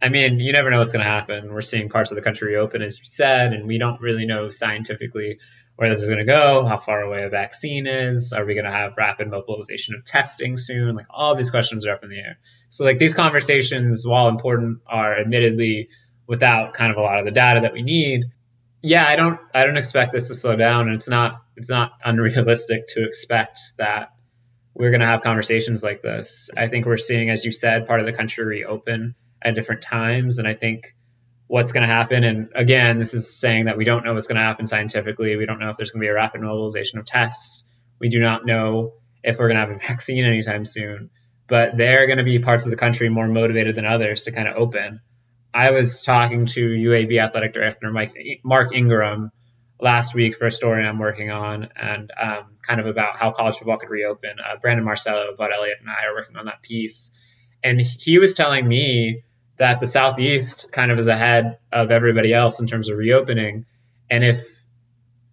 I 0.00 0.08
mean, 0.08 0.40
you 0.40 0.52
never 0.52 0.70
know 0.70 0.78
what's 0.78 0.92
going 0.92 1.04
to 1.04 1.10
happen. 1.10 1.52
We're 1.52 1.62
seeing 1.62 1.88
parts 1.88 2.10
of 2.12 2.16
the 2.16 2.22
country 2.22 2.48
reopen, 2.54 2.82
as 2.82 2.98
you 2.98 3.04
said, 3.04 3.54
and 3.54 3.66
we 3.66 3.78
don't 3.78 4.00
really 4.00 4.26
know 4.26 4.50
scientifically 4.50 5.38
where 5.76 5.88
this 5.88 6.00
is 6.00 6.06
going 6.06 6.18
to 6.18 6.24
go, 6.24 6.66
how 6.66 6.76
far 6.76 7.02
away 7.02 7.24
a 7.24 7.30
vaccine 7.30 7.86
is. 7.86 8.32
Are 8.34 8.44
we 8.44 8.54
going 8.54 8.66
to 8.66 8.70
have 8.70 8.96
rapid 8.98 9.28
mobilization 9.28 9.94
of 9.94 10.04
testing 10.04 10.58
soon? 10.58 10.94
Like 10.94 11.06
all 11.08 11.34
these 11.34 11.50
questions 11.50 11.86
are 11.86 11.94
up 11.94 12.04
in 12.04 12.10
the 12.10 12.18
air. 12.18 12.38
So, 12.68 12.84
like 12.84 12.98
these 12.98 13.14
conversations, 13.14 14.06
while 14.06 14.28
important, 14.28 14.80
are 14.86 15.18
admittedly 15.18 15.88
without 16.26 16.74
kind 16.74 16.90
of 16.90 16.98
a 16.98 17.02
lot 17.02 17.18
of 17.18 17.24
the 17.24 17.30
data 17.30 17.60
that 17.60 17.72
we 17.72 17.82
need 17.82 18.24
yeah, 18.86 19.04
I 19.04 19.16
don't 19.16 19.40
I 19.52 19.64
don't 19.64 19.76
expect 19.76 20.12
this 20.12 20.28
to 20.28 20.34
slow 20.34 20.54
down, 20.54 20.86
and 20.86 20.94
it's 20.94 21.08
not 21.08 21.42
it's 21.56 21.68
not 21.68 21.92
unrealistic 22.04 22.86
to 22.88 23.04
expect 23.04 23.58
that 23.78 24.12
we're 24.74 24.90
going 24.90 25.00
to 25.00 25.06
have 25.06 25.22
conversations 25.22 25.82
like 25.82 26.02
this. 26.02 26.50
I 26.56 26.68
think 26.68 26.86
we're 26.86 26.96
seeing, 26.96 27.30
as 27.30 27.44
you 27.44 27.50
said, 27.50 27.88
part 27.88 27.98
of 27.98 28.06
the 28.06 28.12
country 28.12 28.44
reopen 28.44 29.16
at 29.42 29.56
different 29.56 29.82
times, 29.82 30.38
and 30.38 30.46
I 30.46 30.54
think 30.54 30.94
what's 31.48 31.72
going 31.72 31.82
to 31.82 31.92
happen. 31.92 32.22
And 32.22 32.50
again, 32.54 32.98
this 32.98 33.12
is 33.12 33.34
saying 33.34 33.64
that 33.64 33.76
we 33.76 33.84
don't 33.84 34.04
know 34.04 34.14
what's 34.14 34.28
going 34.28 34.36
to 34.36 34.42
happen 34.42 34.66
scientifically. 34.66 35.34
We 35.36 35.46
don't 35.46 35.58
know 35.58 35.70
if 35.70 35.76
there's 35.76 35.90
going 35.90 36.02
to 36.02 36.04
be 36.04 36.10
a 36.10 36.14
rapid 36.14 36.40
mobilization 36.40 37.00
of 37.00 37.06
tests. 37.06 37.72
We 37.98 38.08
do 38.08 38.20
not 38.20 38.46
know 38.46 38.92
if 39.24 39.38
we're 39.38 39.48
going 39.48 39.56
to 39.56 39.66
have 39.66 39.70
a 39.70 39.78
vaccine 39.88 40.24
anytime 40.24 40.64
soon. 40.64 41.10
But 41.48 41.76
there 41.76 42.02
are 42.02 42.06
going 42.06 42.18
to 42.18 42.24
be 42.24 42.38
parts 42.38 42.66
of 42.66 42.70
the 42.70 42.76
country 42.76 43.08
more 43.08 43.26
motivated 43.26 43.74
than 43.74 43.86
others 43.86 44.24
to 44.24 44.32
kind 44.32 44.48
of 44.48 44.56
open. 44.56 45.00
I 45.56 45.70
was 45.70 46.02
talking 46.02 46.44
to 46.44 46.60
UAB 46.60 47.18
athletic 47.18 47.54
director 47.54 47.90
Mike 47.90 48.14
Mark 48.44 48.74
Ingram 48.74 49.30
last 49.80 50.12
week 50.12 50.36
for 50.36 50.44
a 50.44 50.52
story 50.52 50.84
I'm 50.84 50.98
working 50.98 51.30
on 51.30 51.70
and 51.74 52.10
um, 52.20 52.56
kind 52.60 52.78
of 52.78 52.86
about 52.86 53.16
how 53.16 53.30
college 53.30 53.56
football 53.56 53.78
could 53.78 53.88
reopen. 53.88 54.36
Uh, 54.38 54.56
Brandon 54.60 54.84
Marcello, 54.84 55.34
Bud 55.34 55.50
Elliott, 55.54 55.78
and 55.80 55.88
I 55.88 56.08
are 56.08 56.14
working 56.14 56.36
on 56.36 56.44
that 56.44 56.60
piece. 56.60 57.10
And 57.64 57.80
he 57.80 58.18
was 58.18 58.34
telling 58.34 58.68
me 58.68 59.22
that 59.56 59.80
the 59.80 59.86
Southeast 59.86 60.70
kind 60.72 60.92
of 60.92 60.98
is 60.98 61.06
ahead 61.06 61.56
of 61.72 61.90
everybody 61.90 62.34
else 62.34 62.60
in 62.60 62.66
terms 62.66 62.90
of 62.90 62.98
reopening. 62.98 63.64
And 64.10 64.22
if 64.22 64.46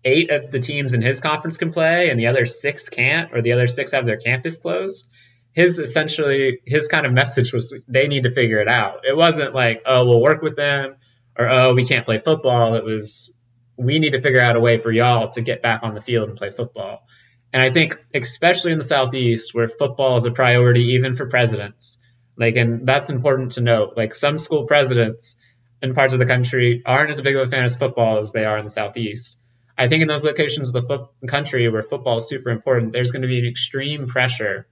eight 0.06 0.30
of 0.32 0.52
the 0.52 0.60
teams 0.60 0.94
in 0.94 1.02
his 1.02 1.20
conference 1.20 1.58
can 1.58 1.74
play 1.74 2.10
and 2.10 2.18
the 2.18 2.28
other 2.28 2.46
six 2.46 2.88
can't, 2.88 3.34
or 3.34 3.42
the 3.42 3.52
other 3.52 3.68
six 3.68 3.92
have 3.92 4.06
their 4.06 4.16
campus 4.16 4.60
closed, 4.60 5.10
his 5.54 5.80
essentially 5.80 6.60
his 6.66 6.88
kind 6.88 7.06
of 7.06 7.14
message 7.14 7.54
was 7.54 7.74
they 7.88 8.08
need 8.08 8.24
to 8.24 8.32
figure 8.32 8.60
it 8.60 8.68
out. 8.68 9.06
It 9.06 9.16
wasn't 9.16 9.54
like, 9.54 9.84
oh, 9.86 10.06
we'll 10.06 10.22
work 10.22 10.42
with 10.42 10.56
them 10.56 10.96
or 11.38 11.50
oh, 11.50 11.74
we 11.74 11.86
can't 11.86 12.06
play 12.06 12.18
football. 12.18 12.74
It 12.74 12.84
was 12.84 13.34
we 13.78 14.00
need 14.00 14.12
to 14.12 14.22
figure 14.22 14.42
out 14.42 14.56
a 14.56 14.60
way 14.60 14.78
for 14.78 14.92
y'all 14.92 15.30
to 15.30 15.42
get 15.42 15.62
back 15.62 15.84
on 15.84 15.94
the 15.94 16.02
field 16.02 16.28
and 16.28 16.38
play 16.38 16.50
football. 16.50 17.08
And 17.52 17.62
I 17.62 17.70
think 17.70 18.04
especially 18.14 18.72
in 18.72 18.80
the 18.80 18.84
southeast 18.84 19.54
where 19.54 19.68
football 19.68 20.16
is 20.16 20.26
a 20.26 20.32
priority 20.32 20.94
even 20.94 21.14
for 21.14 21.28
presidents, 21.28 22.00
like 22.36 22.56
and 22.56 22.88
that's 22.88 23.12
important 23.12 23.54
to 23.54 23.62
note. 23.62 23.94
Like 23.96 24.14
some 24.16 24.40
school 24.40 24.66
presidents 24.66 25.38
in 25.84 25.94
parts 25.94 26.14
of 26.14 26.20
the 26.20 26.26
country 26.26 26.82
aren't 26.84 27.12
as 27.12 27.22
big 27.22 27.36
of 27.36 27.48
a 27.48 27.52
fan 27.52 27.66
of 27.66 27.76
football 27.76 28.18
as 28.18 28.32
they 28.32 28.46
are 28.46 28.58
in 28.58 28.64
the 28.64 28.72
southeast. 28.72 29.38
I 29.78 29.88
think 29.88 30.02
in 30.02 30.08
those 30.08 30.26
locations 30.26 30.70
of 30.70 30.74
the 30.74 30.88
foot- 30.88 31.10
country 31.28 31.68
where 31.70 31.84
football 31.84 32.18
is 32.18 32.28
super 32.28 32.50
important, 32.50 32.92
there's 32.92 33.12
going 33.12 33.24
to 33.24 33.28
be 33.28 33.40
an 33.40 33.46
extreme 33.46 34.08
pressure 34.08 34.68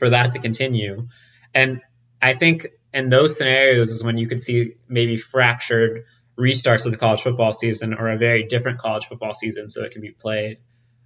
for 0.00 0.10
that 0.10 0.32
to 0.32 0.38
continue. 0.40 1.06
And 1.54 1.82
I 2.20 2.34
think 2.34 2.66
in 2.92 3.10
those 3.10 3.36
scenarios 3.36 3.90
is 3.90 4.02
when 4.02 4.18
you 4.18 4.26
could 4.26 4.40
see 4.40 4.72
maybe 4.88 5.16
fractured 5.16 6.06
restarts 6.38 6.86
of 6.86 6.92
the 6.92 6.98
college 6.98 7.20
football 7.20 7.52
season 7.52 7.92
or 7.94 8.08
a 8.08 8.16
very 8.16 8.44
different 8.44 8.78
college 8.78 9.06
football 9.06 9.34
season 9.34 9.68
so 9.68 9.84
it 9.84 9.92
can 9.92 10.00
be 10.00 10.10
played. 10.10 10.56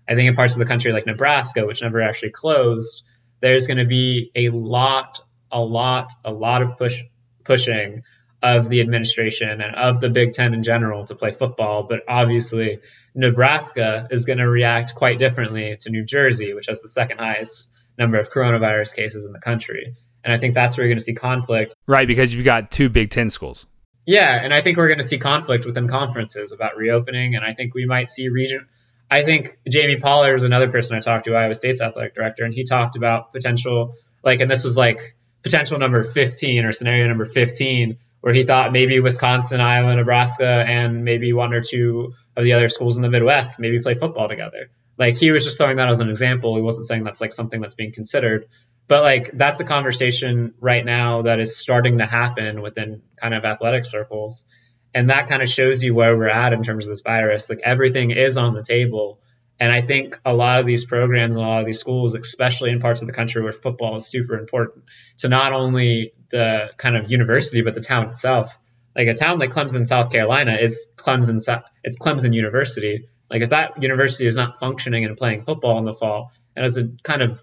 I 0.09 0.15
think 0.15 0.29
in 0.29 0.37
parts 0.37 0.55
of 0.55 0.61
the 0.61 0.67
country 0.67 0.93
like 0.93 1.07
Nebraska, 1.07 1.67
which 1.67 1.83
never 1.83 2.01
actually 2.01 2.31
closed, 2.31 3.03
there's 3.41 3.67
going 3.67 3.79
to 3.79 3.85
be 3.85 4.31
a 4.37 4.51
lot, 4.51 5.21
a 5.51 5.61
lot, 5.61 6.13
a 6.25 6.33
lot 6.33 6.63
of 6.63 6.79
push 6.79 7.03
pushing 7.43 8.05
of 8.43 8.69
the 8.69 8.81
administration 8.81 9.61
and 9.61 9.75
of 9.75 10.01
the 10.01 10.11
Big 10.11 10.35
Ten 10.35 10.55
in 10.55 10.63
general 10.63 11.05
to 11.07 11.17
play 11.17 11.33
football. 11.33 11.83
But 11.83 12.03
obviously, 12.07 12.81
Nebraska 13.15 14.07
is 14.11 14.25
going 14.25 14.39
to 14.39 14.49
react 14.49 14.95
quite 14.95 15.19
differently 15.19 15.77
to 15.81 15.91
New 15.91 16.05
Jersey, 16.05 16.55
which 16.55 16.67
has 16.67 16.81
the 16.81 16.89
second 16.89 17.19
highest 17.19 17.71
number 17.99 18.19
of 18.19 18.31
coronavirus 18.31 18.95
cases 18.95 19.25
in 19.25 19.33
the 19.33 19.41
country. 19.41 19.95
And 20.23 20.33
I 20.33 20.39
think 20.39 20.55
that's 20.55 20.77
where 20.77 20.85
you're 20.85 20.91
going 20.91 20.99
to 20.99 21.05
see 21.05 21.15
conflict. 21.15 21.75
Right, 21.87 22.09
because 22.09 22.35
you've 22.35 22.45
got 22.45 22.71
two 22.71 22.89
Big 22.89 23.11
Ten 23.11 23.31
schools. 23.31 23.67
Yeah, 24.07 24.39
and 24.43 24.53
I 24.53 24.61
think 24.61 24.77
we're 24.77 24.89
going 24.89 24.99
to 24.99 25.05
see 25.05 25.19
conflict 25.19 25.65
within 25.65 25.89
conferences 25.89 26.53
about 26.53 26.77
reopening, 26.77 27.37
and 27.37 27.45
I 27.45 27.53
think 27.53 27.75
we 27.75 27.87
might 27.87 28.11
see 28.11 28.29
region. 28.29 28.67
I 29.11 29.23
think 29.25 29.59
Jamie 29.69 29.97
Pollard 29.97 30.35
is 30.35 30.43
another 30.43 30.71
person 30.71 30.97
I 30.97 31.01
talked 31.01 31.27
to, 31.27 31.35
Iowa 31.35 31.55
State's 31.55 31.81
athletic 31.81 32.15
director, 32.15 32.45
and 32.45 32.53
he 32.53 32.65
talked 32.65 32.97
about 32.97 33.33
potential, 33.33 33.95
like, 34.23 34.41
and 34.41 34.51
this 34.51 34.65
was 34.65 34.77
like 34.77 35.17
potential 35.43 35.79
number 35.79 36.03
15 36.03 36.65
or 36.65 36.73
scenario 36.73 37.07
number 37.07 37.25
15, 37.25 37.99
where 38.21 38.35
he 38.35 38.43
thought 38.43 38.73
maybe 38.73 39.01
Wisconsin, 39.01 39.61
Iowa, 39.61 39.95
Nebraska, 39.95 40.65
and 40.67 41.05
maybe 41.05 41.33
one 41.33 41.53
or 41.53 41.61
two 41.61 42.15
of 42.37 42.45
the 42.45 42.55
other 42.55 42.69
schools 42.69 42.97
in 42.97 43.03
the 43.03 43.11
Midwest 43.11 43.61
maybe 43.61 43.81
play 43.81 43.95
football 43.95 44.29
together. 44.29 44.71
Like 44.97 45.17
he 45.17 45.31
was 45.31 45.45
just 45.45 45.59
throwing 45.59 45.77
that 45.77 45.89
as 45.89 46.01
an 46.01 46.11
example. 46.11 46.57
He 46.57 46.63
wasn't 46.63 46.87
saying 46.87 47.05
that's 47.05 47.21
like 47.21 47.33
something 47.33 47.61
that's 47.61 47.75
being 47.75 47.93
considered. 47.93 48.47
But 48.87 49.03
like 49.03 49.31
that's 49.33 49.61
a 49.61 49.65
conversation 49.65 50.55
right 50.61 50.85
now 50.85 51.23
that 51.23 51.41
is 51.41 51.57
starting 51.57 51.99
to 51.99 52.07
happen 52.07 52.63
within 52.63 53.03
kind 53.17 53.35
of 53.35 53.45
athletic 53.45 53.87
circles. 53.87 54.45
And 54.93 55.11
that 55.11 55.27
kind 55.27 55.43
of 55.43 55.49
shows 55.49 55.83
you 55.83 55.95
where 55.95 56.17
we're 56.17 56.29
at 56.29 56.53
in 56.53 56.63
terms 56.63 56.87
of 56.87 56.91
this 56.91 57.01
virus. 57.01 57.51
Like 57.51 57.61
everything 57.65 58.11
is 58.11 58.37
on 58.37 58.55
the 58.55 58.63
table. 58.63 59.21
And 59.59 59.73
I 59.73 59.81
think 59.81 60.21
a 60.25 60.35
lot 60.35 60.61
of 60.61 60.67
these 60.67 60.85
programs 60.85 61.37
and 61.37 61.45
a 61.45 61.49
lot 61.49 61.61
of 61.61 61.67
these 61.67 61.81
schools, 61.81 62.15
especially 62.15 62.71
in 62.71 62.81
parts 62.81 63.03
of 63.03 63.07
the 63.07 63.15
country 63.15 63.43
where 63.43 63.53
football 63.53 63.97
is 63.97 64.07
super 64.07 64.39
important 64.39 64.85
to 65.19 65.29
not 65.29 65.53
only 65.53 66.13
the 66.31 66.71
kind 66.77 66.97
of 66.97 67.11
university, 67.11 67.63
but 67.63 67.75
the 67.75 67.81
town 67.81 68.09
itself. 68.09 68.59
Like 68.95 69.09
a 69.09 69.15
town 69.15 69.39
like 69.39 69.51
Clemson, 69.51 69.87
South 69.87 70.13
Carolina 70.13 70.55
is 70.55 70.89
Clemson, 70.97 71.41
it's 71.83 71.99
Clemson 71.99 72.35
University. 72.35 73.09
Like 73.35 73.43
if 73.43 73.51
that 73.51 73.83
university 73.83 74.29
is 74.29 74.37
not 74.37 74.61
functioning 74.61 75.05
and 75.05 75.17
playing 75.17 75.43
football 75.43 75.77
in 75.79 75.85
the 75.85 75.93
fall, 75.93 76.31
it 76.57 76.63
has 76.63 76.79
a 76.79 76.85
kind 77.03 77.21
of 77.21 77.43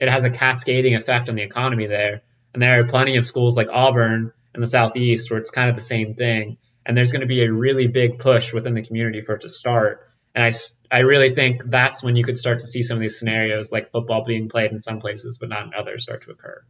it 0.00 0.08
has 0.08 0.24
a 0.24 0.30
cascading 0.30 0.96
effect 0.96 1.28
on 1.28 1.36
the 1.36 1.42
economy 1.42 1.86
there. 1.86 2.22
And 2.52 2.60
there 2.60 2.80
are 2.80 2.84
plenty 2.88 3.16
of 3.16 3.24
schools 3.24 3.56
like 3.56 3.68
Auburn 3.70 4.32
in 4.52 4.60
the 4.60 4.66
southeast 4.66 5.30
where 5.30 5.38
it's 5.38 5.52
kind 5.52 5.70
of 5.70 5.76
the 5.76 5.80
same 5.80 6.14
thing. 6.14 6.58
And 6.84 6.96
there's 6.96 7.12
going 7.12 7.20
to 7.20 7.28
be 7.28 7.44
a 7.44 7.52
really 7.52 7.86
big 7.86 8.18
push 8.18 8.52
within 8.52 8.74
the 8.74 8.82
community 8.82 9.20
for 9.20 9.36
it 9.36 9.42
to 9.42 9.48
start. 9.48 10.08
And 10.34 10.44
I, 10.44 10.50
I 10.90 11.02
really 11.02 11.30
think 11.30 11.62
that's 11.62 12.02
when 12.02 12.16
you 12.16 12.24
could 12.24 12.36
start 12.36 12.58
to 12.58 12.66
see 12.66 12.82
some 12.82 12.96
of 12.96 13.00
these 13.00 13.16
scenarios 13.16 13.70
like 13.70 13.92
football 13.92 14.24
being 14.24 14.48
played 14.48 14.72
in 14.72 14.80
some 14.80 14.98
places 14.98 15.38
but 15.38 15.50
not 15.50 15.66
in 15.66 15.74
others 15.74 16.02
start 16.02 16.24
to 16.24 16.32
occur. 16.32 16.64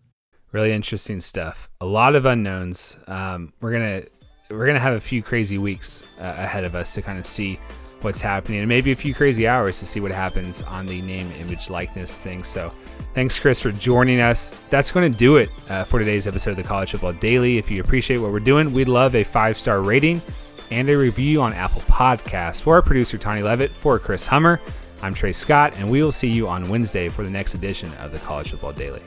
Really 0.53 0.72
interesting 0.72 1.20
stuff. 1.20 1.70
A 1.81 1.87
lot 1.87 2.14
of 2.14 2.27
unknowns. 2.27 2.99
Um, 3.07 3.55
we're 3.62 3.72
gonna 3.72 4.03
we're 4.51 4.66
gonna 4.66 4.79
have 4.79 4.94
a 4.94 5.01
few 5.01 5.22
crazy 5.22 5.57
weeks 5.57 6.05
uh, 6.20 6.35
ahead 6.37 6.64
of 6.64 6.75
us 6.75 6.92
to 6.96 7.03
kind 7.03 7.18
of 7.18 7.25
see 7.25 7.59
what's 8.06 8.20
happening 8.20 8.60
and 8.60 8.68
maybe 8.68 8.92
a 8.92 8.96
few 8.96 9.12
crazy 9.12 9.48
hours 9.48 9.80
to 9.80 9.86
see 9.86 10.00
what 10.00 10.12
happens 10.12 10.62
on 10.62 10.86
the 10.86 11.02
name, 11.02 11.30
image, 11.40 11.68
likeness 11.68 12.22
thing. 12.22 12.44
So, 12.44 12.70
thanks, 13.14 13.38
Chris, 13.38 13.60
for 13.60 13.72
joining 13.72 14.20
us. 14.20 14.56
That's 14.70 14.92
going 14.92 15.10
to 15.10 15.18
do 15.18 15.36
it 15.36 15.50
uh, 15.68 15.82
for 15.84 15.98
today's 15.98 16.28
episode 16.28 16.52
of 16.52 16.56
the 16.56 16.62
College 16.62 16.92
Football 16.92 17.14
Daily. 17.14 17.58
If 17.58 17.68
you 17.70 17.80
appreciate 17.80 18.18
what 18.18 18.30
we're 18.30 18.40
doing, 18.40 18.72
we'd 18.72 18.88
love 18.88 19.16
a 19.16 19.24
five 19.24 19.56
star 19.56 19.82
rating 19.82 20.22
and 20.70 20.88
a 20.88 20.96
review 20.96 21.42
on 21.42 21.52
Apple 21.52 21.82
Podcasts. 21.82 22.62
For 22.62 22.76
our 22.76 22.82
producer, 22.82 23.18
Tony 23.18 23.42
Levitt, 23.42 23.74
for 23.74 23.98
Chris 23.98 24.26
Hummer, 24.26 24.60
I'm 25.02 25.12
Trey 25.12 25.32
Scott, 25.32 25.76
and 25.78 25.90
we 25.90 26.00
will 26.02 26.12
see 26.12 26.28
you 26.28 26.48
on 26.48 26.68
Wednesday 26.68 27.08
for 27.08 27.24
the 27.24 27.30
next 27.30 27.54
edition 27.54 27.92
of 27.94 28.12
the 28.12 28.18
College 28.20 28.50
Football 28.50 28.72
Daily. 28.72 29.02